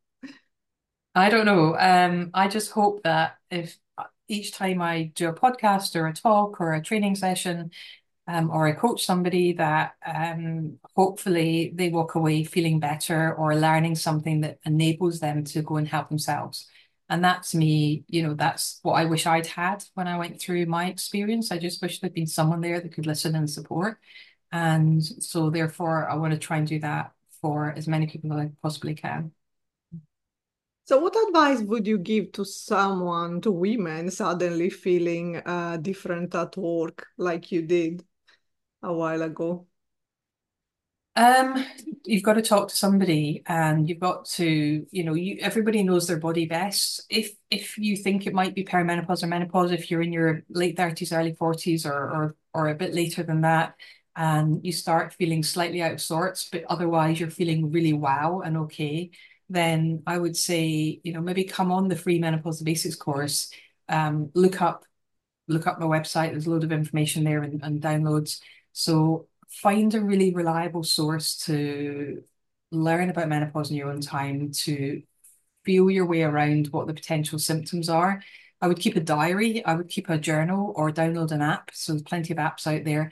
I 1.14 1.29
don't 1.29 1.46
know. 1.46 1.77
Um, 1.77 2.31
I 2.35 2.49
just 2.49 2.70
hope 2.70 3.03
that 3.03 3.37
if 3.51 3.77
uh, 3.99 4.05
each 4.29 4.53
time 4.53 4.81
I 4.81 5.11
do 5.14 5.29
a 5.29 5.35
podcast 5.35 5.96
or 5.96 6.07
a 6.07 6.12
talk 6.12 6.61
or 6.61 6.73
a 6.75 6.83
training 6.83 7.16
session, 7.16 7.73
um, 8.29 8.51
or 8.51 8.68
I 8.68 8.73
coach 8.73 9.05
somebody 9.05 9.55
that 9.55 9.94
um, 10.07 10.79
hopefully 10.96 11.73
they 11.75 11.88
walk 11.88 12.14
away 12.14 12.44
feeling 12.44 12.79
better 12.79 13.35
or 13.35 13.57
learning 13.57 13.96
something 13.96 14.42
that 14.42 14.59
enables 14.64 15.18
them 15.18 15.42
to 15.44 15.62
go 15.62 15.77
and 15.77 15.88
help 15.88 16.09
themselves. 16.09 16.68
And 17.09 17.25
that's 17.25 17.57
me, 17.57 18.05
you 18.07 18.23
know, 18.23 18.35
that's 18.35 18.79
what 18.83 18.92
I 18.92 19.05
wish 19.07 19.27
I'd 19.27 19.49
had 19.49 19.83
when 19.94 20.07
I 20.07 20.16
went 20.16 20.40
through 20.40 20.66
my 20.66 20.87
experience. 20.87 21.51
I 21.51 21.59
just 21.59 21.83
wish 21.83 21.99
there'd 21.99 22.14
been 22.14 22.29
someone 22.29 22.61
there 22.61 22.81
that 22.81 22.92
could 22.92 23.07
listen 23.07 23.35
and 23.35 23.51
support. 23.51 23.99
And 24.53 25.05
so 25.05 25.51
therefore 25.51 26.09
I 26.09 26.14
want 26.14 26.35
to 26.35 26.38
try 26.38 26.59
and 26.59 26.68
do 26.68 26.79
that 26.81 27.12
for 27.40 27.73
as 27.77 27.88
many 27.88 28.07
people 28.07 28.33
as 28.35 28.46
I 28.46 28.53
possibly 28.62 28.94
can. 28.94 29.33
So, 30.90 30.98
what 30.98 31.14
advice 31.29 31.61
would 31.61 31.87
you 31.87 31.98
give 31.98 32.33
to 32.33 32.44
someone, 32.44 33.40
to 33.42 33.53
women 33.53 34.11
suddenly 34.11 34.70
feeling 34.70 35.37
uh, 35.37 35.76
different 35.76 36.35
at 36.35 36.57
work 36.57 37.07
like 37.16 37.53
you 37.53 37.62
did 37.62 38.05
a 38.83 38.92
while 38.92 39.22
ago? 39.22 39.68
Um, 41.14 41.64
you've 42.05 42.24
got 42.24 42.33
to 42.33 42.42
talk 42.42 42.70
to 42.70 42.74
somebody 42.74 43.44
and 43.46 43.88
you've 43.88 44.00
got 44.00 44.24
to, 44.31 44.85
you 44.90 45.05
know, 45.05 45.14
you 45.14 45.38
everybody 45.40 45.85
knows 45.85 46.09
their 46.09 46.18
body 46.18 46.46
best. 46.46 47.07
If 47.09 47.37
if 47.53 47.79
you 47.79 47.96
think 47.96 48.26
it 48.26 48.35
might 48.35 48.57
be 48.57 48.64
perimenopause 48.64 49.22
or 49.22 49.29
menopause, 49.29 49.70
if 49.70 49.92
you're 49.92 50.03
in 50.03 50.12
your 50.12 50.42
late 50.48 50.76
30s, 50.76 51.12
early 51.12 51.35
40s 51.35 51.87
or 51.87 51.92
or 51.92 52.37
or 52.53 52.68
a 52.68 52.74
bit 52.74 52.94
later 52.94 53.22
than 53.22 53.42
that, 53.42 53.76
and 54.16 54.64
you 54.64 54.72
start 54.72 55.14
feeling 55.14 55.44
slightly 55.44 55.83
out 55.83 55.92
of 55.92 56.00
sorts, 56.00 56.48
but 56.50 56.64
otherwise 56.68 57.20
you're 57.20 57.31
feeling 57.31 57.70
really 57.70 57.92
wow 57.92 58.40
and 58.44 58.57
okay, 58.57 59.12
then 59.51 60.03
I 60.07 60.17
would 60.17 60.37
say, 60.37 61.01
you 61.03 61.13
know, 61.13 61.21
maybe 61.21 61.45
come 61.45 61.73
on 61.73 61.89
the 61.89 61.97
free 61.97 62.21
menopause 62.21 62.63
basics 62.63 62.95
course, 62.95 63.53
um, 63.89 64.31
look 64.35 64.63
up, 64.63 64.85
look 65.49 65.67
up 65.67 65.81
my 65.81 65.87
website. 65.87 66.31
There's 66.31 66.47
a 66.47 66.51
load 66.51 66.63
of 66.63 66.71
information 66.71 67.25
there 67.25 67.43
and, 67.43 67.61
and 67.63 67.83
downloads. 67.83 68.41
So 68.73 69.27
find 69.49 69.93
a 69.95 70.01
really 70.01 70.33
reliable 70.33 70.85
source 70.85 71.37
to 71.47 72.23
learn 72.71 73.11
about 73.11 73.29
menopause 73.29 73.71
in 73.71 73.77
your 73.77 73.91
own 73.91 74.01
time, 74.01 74.53
to 74.53 75.03
feel 75.65 75.91
your 75.91 76.07
way 76.07 76.23
around 76.23 76.69
what 76.69 76.87
the 76.87 76.95
potential 76.95 77.39
symptoms 77.39 77.89
are. 77.89 78.23
I 78.63 78.69
would 78.69 78.79
keep 78.79 78.95
a 78.95 79.01
diary, 79.01 79.65
I 79.65 79.75
would 79.75 79.89
keep 79.89 80.09
a 80.09 80.19
journal 80.19 80.73
or 80.77 80.93
download 80.93 81.33
an 81.33 81.43
app. 81.43 81.71
So 81.75 81.93
there's 81.93 82.03
plenty 82.03 82.33
of 82.33 82.39
apps 82.39 82.67
out 82.67 82.85
there 82.85 83.11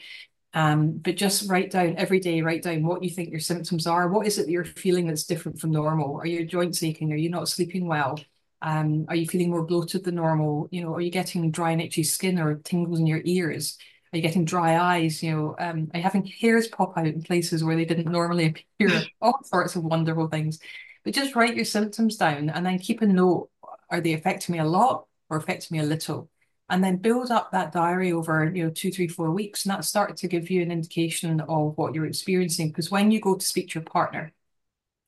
um, 0.58 0.98
but 0.98 1.16
just 1.16 1.48
write 1.48 1.70
down 1.70 1.94
every 1.98 2.18
day, 2.18 2.42
write 2.42 2.64
down 2.64 2.82
what 2.82 3.04
you 3.04 3.10
think 3.10 3.30
your 3.30 3.38
symptoms 3.38 3.86
are. 3.86 4.08
What 4.08 4.26
is 4.26 4.38
it 4.38 4.46
that 4.46 4.50
you're 4.50 4.64
feeling 4.64 5.06
that's 5.06 5.22
different 5.22 5.60
from 5.60 5.70
normal? 5.70 6.18
Are 6.18 6.26
your 6.26 6.44
joints 6.44 6.82
aching? 6.82 7.12
Are 7.12 7.16
you 7.16 7.30
not 7.30 7.48
sleeping 7.48 7.86
well? 7.86 8.18
Um, 8.60 9.06
are 9.08 9.14
you 9.14 9.28
feeling 9.28 9.50
more 9.50 9.64
bloated 9.64 10.02
than 10.02 10.16
normal? 10.16 10.66
You 10.72 10.82
know, 10.82 10.94
are 10.96 11.00
you 11.00 11.12
getting 11.12 11.48
dry 11.52 11.70
and 11.70 11.80
itchy 11.80 12.02
skin 12.02 12.40
or 12.40 12.56
tingles 12.56 12.98
in 12.98 13.06
your 13.06 13.20
ears? 13.24 13.78
Are 14.12 14.16
you 14.16 14.22
getting 14.22 14.44
dry 14.44 14.96
eyes? 14.96 15.22
You 15.22 15.30
know, 15.30 15.56
um, 15.60 15.92
are 15.94 15.98
you 15.98 16.02
having 16.02 16.26
hairs 16.26 16.66
pop 16.66 16.98
out 16.98 17.06
in 17.06 17.22
places 17.22 17.62
where 17.62 17.76
they 17.76 17.84
didn't 17.84 18.10
normally 18.10 18.46
appear? 18.80 19.02
All 19.22 19.38
sorts 19.44 19.76
of 19.76 19.84
wonderful 19.84 20.26
things. 20.26 20.58
But 21.04 21.14
just 21.14 21.36
write 21.36 21.54
your 21.54 21.66
symptoms 21.66 22.16
down 22.16 22.50
and 22.50 22.66
then 22.66 22.80
keep 22.80 23.00
a 23.00 23.06
note. 23.06 23.48
Are 23.90 24.00
they 24.00 24.14
affecting 24.14 24.54
me 24.54 24.58
a 24.58 24.64
lot 24.64 25.06
or 25.30 25.36
affecting 25.36 25.78
me 25.78 25.84
a 25.84 25.86
little? 25.86 26.28
And 26.70 26.84
then 26.84 26.96
build 26.96 27.30
up 27.30 27.50
that 27.52 27.72
diary 27.72 28.12
over 28.12 28.50
you 28.54 28.64
know 28.64 28.70
two 28.70 28.90
three 28.90 29.08
four 29.08 29.30
weeks 29.30 29.64
and 29.64 29.72
that 29.72 29.84
started 29.84 30.16
to 30.18 30.28
give 30.28 30.50
you 30.50 30.62
an 30.62 30.70
indication 30.70 31.40
of 31.40 31.76
what 31.76 31.94
you're 31.94 32.06
experiencing. 32.06 32.68
Because 32.68 32.90
when 32.90 33.10
you 33.10 33.20
go 33.20 33.36
to 33.36 33.44
speak 33.44 33.70
to 33.70 33.78
your 33.80 33.84
partner 33.84 34.32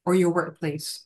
or 0.04 0.14
your 0.14 0.30
workplace 0.32 1.04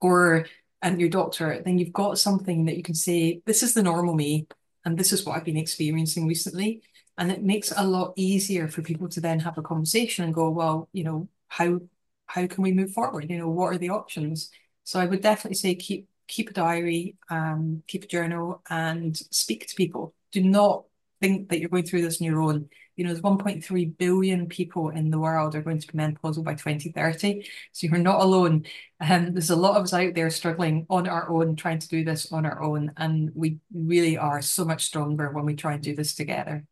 or 0.00 0.46
and 0.82 1.00
your 1.00 1.08
doctor 1.10 1.62
then 1.64 1.78
you've 1.78 1.92
got 1.92 2.18
something 2.18 2.66
that 2.66 2.76
you 2.76 2.82
can 2.82 2.94
say 2.94 3.42
this 3.46 3.62
is 3.62 3.74
the 3.74 3.82
normal 3.82 4.14
me 4.14 4.46
and 4.84 4.98
this 4.98 5.12
is 5.12 5.24
what 5.24 5.36
i've 5.36 5.44
been 5.44 5.56
experiencing 5.56 6.26
recently. 6.26 6.82
And 7.18 7.32
it 7.32 7.42
makes 7.42 7.70
it 7.72 7.78
a 7.78 7.86
lot 7.86 8.12
easier 8.16 8.68
for 8.68 8.82
people 8.82 9.08
to 9.08 9.20
then 9.20 9.40
have 9.40 9.56
a 9.58 9.62
conversation 9.62 10.24
and 10.24 10.34
go 10.34 10.50
well 10.50 10.88
you 10.92 11.04
know 11.04 11.28
how 11.48 11.80
how 12.26 12.46
can 12.46 12.62
we 12.62 12.72
move 12.72 12.92
forward? 12.92 13.30
You 13.30 13.38
know 13.38 13.48
what 13.48 13.74
are 13.74 13.78
the 13.78 13.90
options? 13.90 14.50
So 14.84 15.00
i 15.00 15.06
would 15.06 15.22
definitely 15.22 15.56
say 15.56 15.74
keep 15.74 16.08
keep 16.28 16.50
a 16.50 16.52
diary, 16.52 17.16
um, 17.30 17.82
keep 17.86 18.04
a 18.04 18.08
journal, 18.08 18.62
and 18.68 19.16
speak 19.16 19.66
to 19.68 19.74
people. 19.74 20.14
Do 20.32 20.42
not 20.42 20.84
think 21.20 21.48
that 21.48 21.60
you're 21.60 21.68
going 21.68 21.84
through 21.84 22.02
this 22.02 22.20
on 22.20 22.26
your 22.26 22.40
own. 22.40 22.68
You 22.96 23.04
know, 23.04 23.12
there's 23.12 23.22
1.3 23.22 23.98
billion 23.98 24.46
people 24.46 24.88
in 24.88 25.10
the 25.10 25.18
world 25.18 25.54
are 25.54 25.62
going 25.62 25.80
to 25.80 25.86
be 25.86 25.98
menopausal 25.98 26.44
by 26.44 26.54
2030. 26.54 27.46
So 27.72 27.86
you're 27.86 27.98
not 27.98 28.22
alone. 28.22 28.64
Um, 29.00 29.32
there's 29.32 29.50
a 29.50 29.56
lot 29.56 29.76
of 29.76 29.84
us 29.84 29.92
out 29.92 30.14
there 30.14 30.30
struggling 30.30 30.86
on 30.88 31.06
our 31.06 31.30
own, 31.30 31.56
trying 31.56 31.78
to 31.78 31.88
do 31.88 32.04
this 32.04 32.32
on 32.32 32.46
our 32.46 32.62
own. 32.62 32.92
And 32.96 33.30
we 33.34 33.58
really 33.74 34.16
are 34.16 34.40
so 34.40 34.64
much 34.64 34.84
stronger 34.84 35.30
when 35.30 35.44
we 35.44 35.54
try 35.54 35.74
and 35.74 35.82
do 35.82 35.94
this 35.94 36.14
together. 36.14 36.64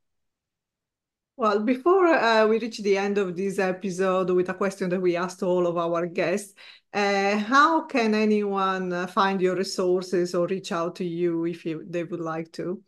Well, 1.37 1.61
before 1.61 2.07
uh, 2.07 2.47
we 2.47 2.59
reach 2.61 2.79
the 2.79 2.97
end 2.97 3.19
of 3.19 3.37
this 3.37 3.59
episode 3.59 4.31
with 4.31 4.49
a 4.49 4.55
question 4.55 4.89
that 4.91 5.01
we 5.01 5.17
asked 5.17 5.43
all 5.43 5.67
of 5.67 5.77
our 5.77 6.07
guests, 6.07 6.55
uh, 6.93 7.37
how 7.39 7.83
can 7.87 8.15
anyone 8.15 8.93
uh, 8.93 9.07
find 9.09 9.41
your 9.41 9.57
resources 9.57 10.35
or 10.35 10.47
reach 10.47 10.71
out 10.71 10.95
to 10.97 11.05
you 11.05 11.45
if 11.45 11.65
you, 11.67 11.85
they 11.89 12.05
would 12.05 12.21
like 12.21 12.53
to? 12.53 12.81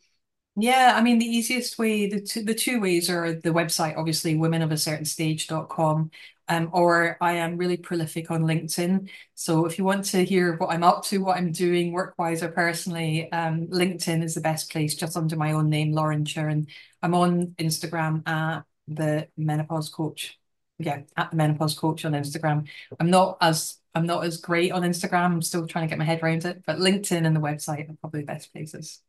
Yeah, 0.59 0.95
I 0.97 1.03
mean, 1.03 1.19
the 1.19 1.27
easiest 1.27 1.79
way, 1.79 2.09
the 2.09 2.21
two, 2.21 2.43
the 2.43 2.55
two 2.55 2.81
ways 2.81 3.11
are 3.11 3.35
the 3.35 3.51
website, 3.51 3.97
obviously, 3.99 4.35
womenofacertainstage.com, 4.37 6.11
um, 6.49 6.71
or 6.73 7.19
I 7.21 7.35
am 7.35 7.59
really 7.59 7.77
prolific 7.77 8.31
on 8.31 8.45
LinkedIn. 8.45 9.11
So 9.35 9.67
if 9.67 9.77
you 9.77 9.85
want 9.85 10.07
to 10.07 10.25
hear 10.25 10.57
what 10.57 10.71
I'm 10.71 10.83
up 10.83 11.05
to, 11.07 11.19
what 11.19 11.37
I'm 11.37 11.53
doing 11.53 11.93
work-wise 11.93 12.43
or 12.43 12.49
personally, 12.49 13.31
um, 13.33 13.67
LinkedIn 13.67 14.23
is 14.25 14.35
the 14.35 14.41
best 14.41 14.71
place, 14.73 14.95
just 14.95 15.15
under 15.15 15.37
my 15.37 15.53
own 15.53 15.69
name, 15.69 15.93
Lauren 15.93 16.25
Chiren. 16.25 16.69
I'm 17.03 17.15
on 17.15 17.49
Instagram 17.59 18.27
at 18.27 18.63
the 18.89 19.29
menopause 19.37 19.91
coach. 19.91 20.39
Yeah, 20.79 21.03
at 21.19 21.31
the 21.33 21.37
menopause 21.37 21.79
coach 21.79 22.07
on 22.07 22.13
Instagram. 22.13 22.67
I'm 22.99 23.11
not 23.11 23.37
as 23.43 23.79
I'm 23.95 24.07
not 24.07 24.25
as 24.25 24.39
great 24.39 24.73
on 24.73 24.83
Instagram. 24.83 25.33
I'm 25.33 25.43
still 25.43 25.67
trying 25.67 25.87
to 25.87 25.89
get 25.91 25.99
my 25.99 26.05
head 26.05 26.23
around 26.23 26.45
it, 26.47 26.63
but 26.67 26.79
LinkedIn 26.79 27.27
and 27.27 27.35
the 27.37 27.41
website 27.41 27.91
are 27.91 27.97
probably 28.01 28.21
the 28.21 28.27
best 28.27 28.53
places. 28.53 29.01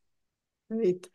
Great. 0.71 1.07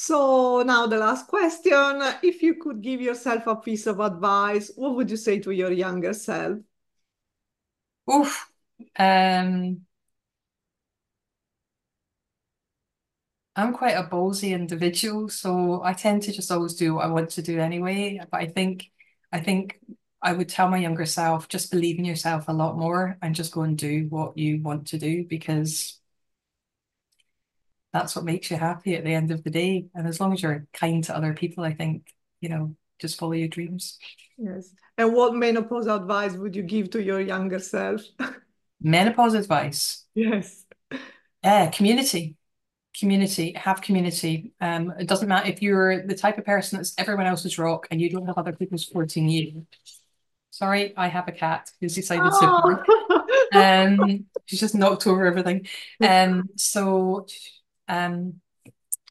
So 0.00 0.62
now 0.62 0.86
the 0.86 0.96
last 0.96 1.26
question. 1.26 2.00
If 2.22 2.40
you 2.40 2.54
could 2.54 2.82
give 2.82 3.00
yourself 3.00 3.48
a 3.48 3.56
piece 3.56 3.84
of 3.88 3.98
advice, 3.98 4.70
what 4.76 4.94
would 4.94 5.10
you 5.10 5.16
say 5.16 5.40
to 5.40 5.50
your 5.50 5.72
younger 5.72 6.12
self? 6.12 6.58
Oof. 8.08 8.48
Um, 8.96 9.80
I'm 13.56 13.72
quite 13.72 13.96
a 13.96 14.04
ballsy 14.04 14.50
individual, 14.50 15.28
so 15.30 15.82
I 15.82 15.94
tend 15.94 16.22
to 16.22 16.32
just 16.32 16.52
always 16.52 16.74
do 16.74 16.94
what 16.94 17.04
I 17.04 17.08
want 17.08 17.30
to 17.30 17.42
do 17.42 17.58
anyway. 17.58 18.20
But 18.30 18.40
I 18.40 18.46
think 18.46 18.92
I 19.32 19.40
think 19.40 19.80
I 20.22 20.32
would 20.32 20.48
tell 20.48 20.68
my 20.68 20.78
younger 20.78 21.06
self, 21.06 21.48
just 21.48 21.72
believe 21.72 21.98
in 21.98 22.04
yourself 22.04 22.46
a 22.46 22.52
lot 22.52 22.78
more 22.78 23.18
and 23.20 23.34
just 23.34 23.50
go 23.50 23.62
and 23.62 23.76
do 23.76 24.06
what 24.10 24.38
you 24.38 24.62
want 24.62 24.86
to 24.88 24.98
do 24.98 25.24
because 25.24 25.98
that's 27.92 28.14
what 28.14 28.24
makes 28.24 28.50
you 28.50 28.56
happy 28.56 28.94
at 28.94 29.04
the 29.04 29.14
end 29.14 29.30
of 29.30 29.42
the 29.44 29.50
day. 29.50 29.86
And 29.94 30.06
as 30.06 30.20
long 30.20 30.32
as 30.32 30.42
you're 30.42 30.66
kind 30.72 31.02
to 31.04 31.16
other 31.16 31.34
people, 31.34 31.64
I 31.64 31.74
think, 31.74 32.06
you 32.40 32.48
know, 32.48 32.76
just 33.00 33.18
follow 33.18 33.32
your 33.32 33.48
dreams. 33.48 33.98
Yes. 34.36 34.72
And 34.96 35.14
what 35.14 35.34
menopause 35.34 35.86
advice 35.86 36.34
would 36.34 36.54
you 36.54 36.62
give 36.62 36.90
to 36.90 37.02
your 37.02 37.20
younger 37.20 37.58
self? 37.58 38.02
menopause 38.80 39.34
advice. 39.34 40.04
Yes. 40.14 40.64
Uh, 41.42 41.70
community. 41.70 42.36
Community. 42.98 43.52
Have 43.52 43.80
community. 43.80 44.52
Um, 44.60 44.92
it 44.98 45.06
doesn't 45.06 45.28
matter 45.28 45.48
if 45.48 45.62
you're 45.62 46.06
the 46.06 46.14
type 46.14 46.38
of 46.38 46.44
person 46.44 46.78
that's 46.78 46.94
everyone 46.98 47.26
else's 47.26 47.58
rock 47.58 47.86
and 47.90 48.00
you 48.00 48.10
don't 48.10 48.26
have 48.26 48.38
other 48.38 48.52
people 48.52 48.76
supporting 48.76 49.28
you. 49.28 49.66
Sorry, 50.50 50.96
I 50.96 51.06
have 51.06 51.28
a 51.28 51.32
cat 51.32 51.70
who's 51.80 51.94
decided 51.94 52.32
oh. 52.32 52.82
to. 53.52 53.58
um, 53.58 54.26
she's 54.46 54.60
just 54.60 54.74
knocked 54.74 55.06
over 55.06 55.24
everything. 55.26 55.66
Um, 56.00 56.48
so 56.56 57.26
um, 57.88 58.40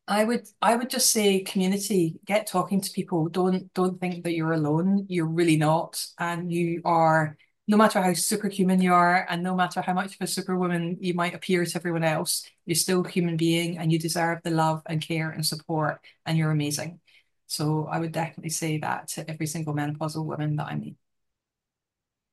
I 0.08 0.24
would 0.24 0.48
I 0.62 0.76
would 0.76 0.90
just 0.90 1.12
say 1.12 1.42
community, 1.42 2.20
get 2.26 2.48
talking 2.48 2.80
to 2.82 2.92
people. 2.92 3.28
Don't 3.30 3.74
don't 3.74 4.00
think 4.00 4.24
that 4.24 4.34
you're 4.34 4.54
alone. 4.54 5.06
You're 5.10 5.28
really 5.28 5.58
not. 5.58 6.06
And 6.18 6.52
you 6.52 6.82
are 6.86 7.38
no 7.68 7.76
matter 7.78 8.02
how 8.02 8.14
superhuman 8.14 8.82
you 8.82 8.94
are 8.94 9.26
and 9.30 9.44
no 9.44 9.54
matter 9.56 9.82
how 9.82 9.94
much 9.94 10.16
of 10.16 10.22
a 10.22 10.28
superwoman 10.28 10.98
you 11.02 11.14
might 11.14 11.34
appear 11.36 11.66
to 11.66 11.78
everyone 11.78 12.04
else, 12.06 12.50
you're 12.66 12.76
still 12.76 13.06
a 13.06 13.10
human 13.10 13.36
being 13.36 13.78
and 13.78 13.92
you 13.92 14.00
deserve 14.00 14.40
the 14.44 14.52
love 14.52 14.82
and 14.86 15.02
care 15.02 15.30
and 15.32 15.46
support 15.46 16.00
and 16.26 16.38
you're 16.38 16.52
amazing. 16.52 17.02
So 17.48 17.88
I 17.92 18.00
would 18.00 18.14
definitely 18.14 18.52
say 18.52 18.78
that 18.80 19.10
to 19.10 19.30
every 19.30 19.48
single 19.48 19.74
menopausal 19.76 20.26
woman 20.26 20.56
that 20.58 20.68
I 20.68 20.76
meet. 20.76 20.96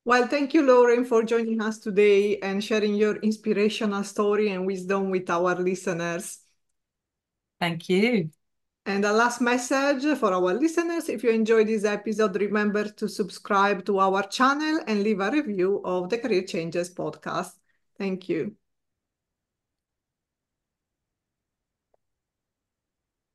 Well, 0.05 0.27
thank 0.29 0.53
you, 0.53 0.63
Lauren, 0.63 1.05
for 1.07 1.23
joining 1.23 1.63
us 1.63 1.79
today 1.79 2.39
and 2.41 2.63
sharing 2.63 2.95
your 2.95 3.17
inspirational 3.17 4.05
story 4.05 4.51
and 4.51 4.67
wisdom 4.67 5.11
with 5.11 5.31
our 5.31 5.55
listeners. 5.55 6.41
Thank 7.59 7.89
you. 7.89 8.31
And 8.85 9.03
a 9.07 9.13
last 9.13 9.41
message 9.41 10.05
for 10.19 10.31
our 10.35 10.53
listeners. 10.53 11.09
If 11.09 11.25
you 11.25 11.31
enjoyed 11.31 11.69
this 11.69 11.85
episode, 11.85 12.37
remember 12.37 12.91
to 12.91 13.09
subscribe 13.09 13.87
to 13.87 13.99
our 13.99 14.23
channel 14.29 14.81
and 14.87 15.03
leave 15.03 15.21
a 15.21 15.31
review 15.31 15.81
of 15.85 16.11
the 16.11 16.19
Career 16.19 16.43
Changers 16.43 16.93
podcast. 16.93 17.53
Thank 17.97 18.29
you. 18.29 18.55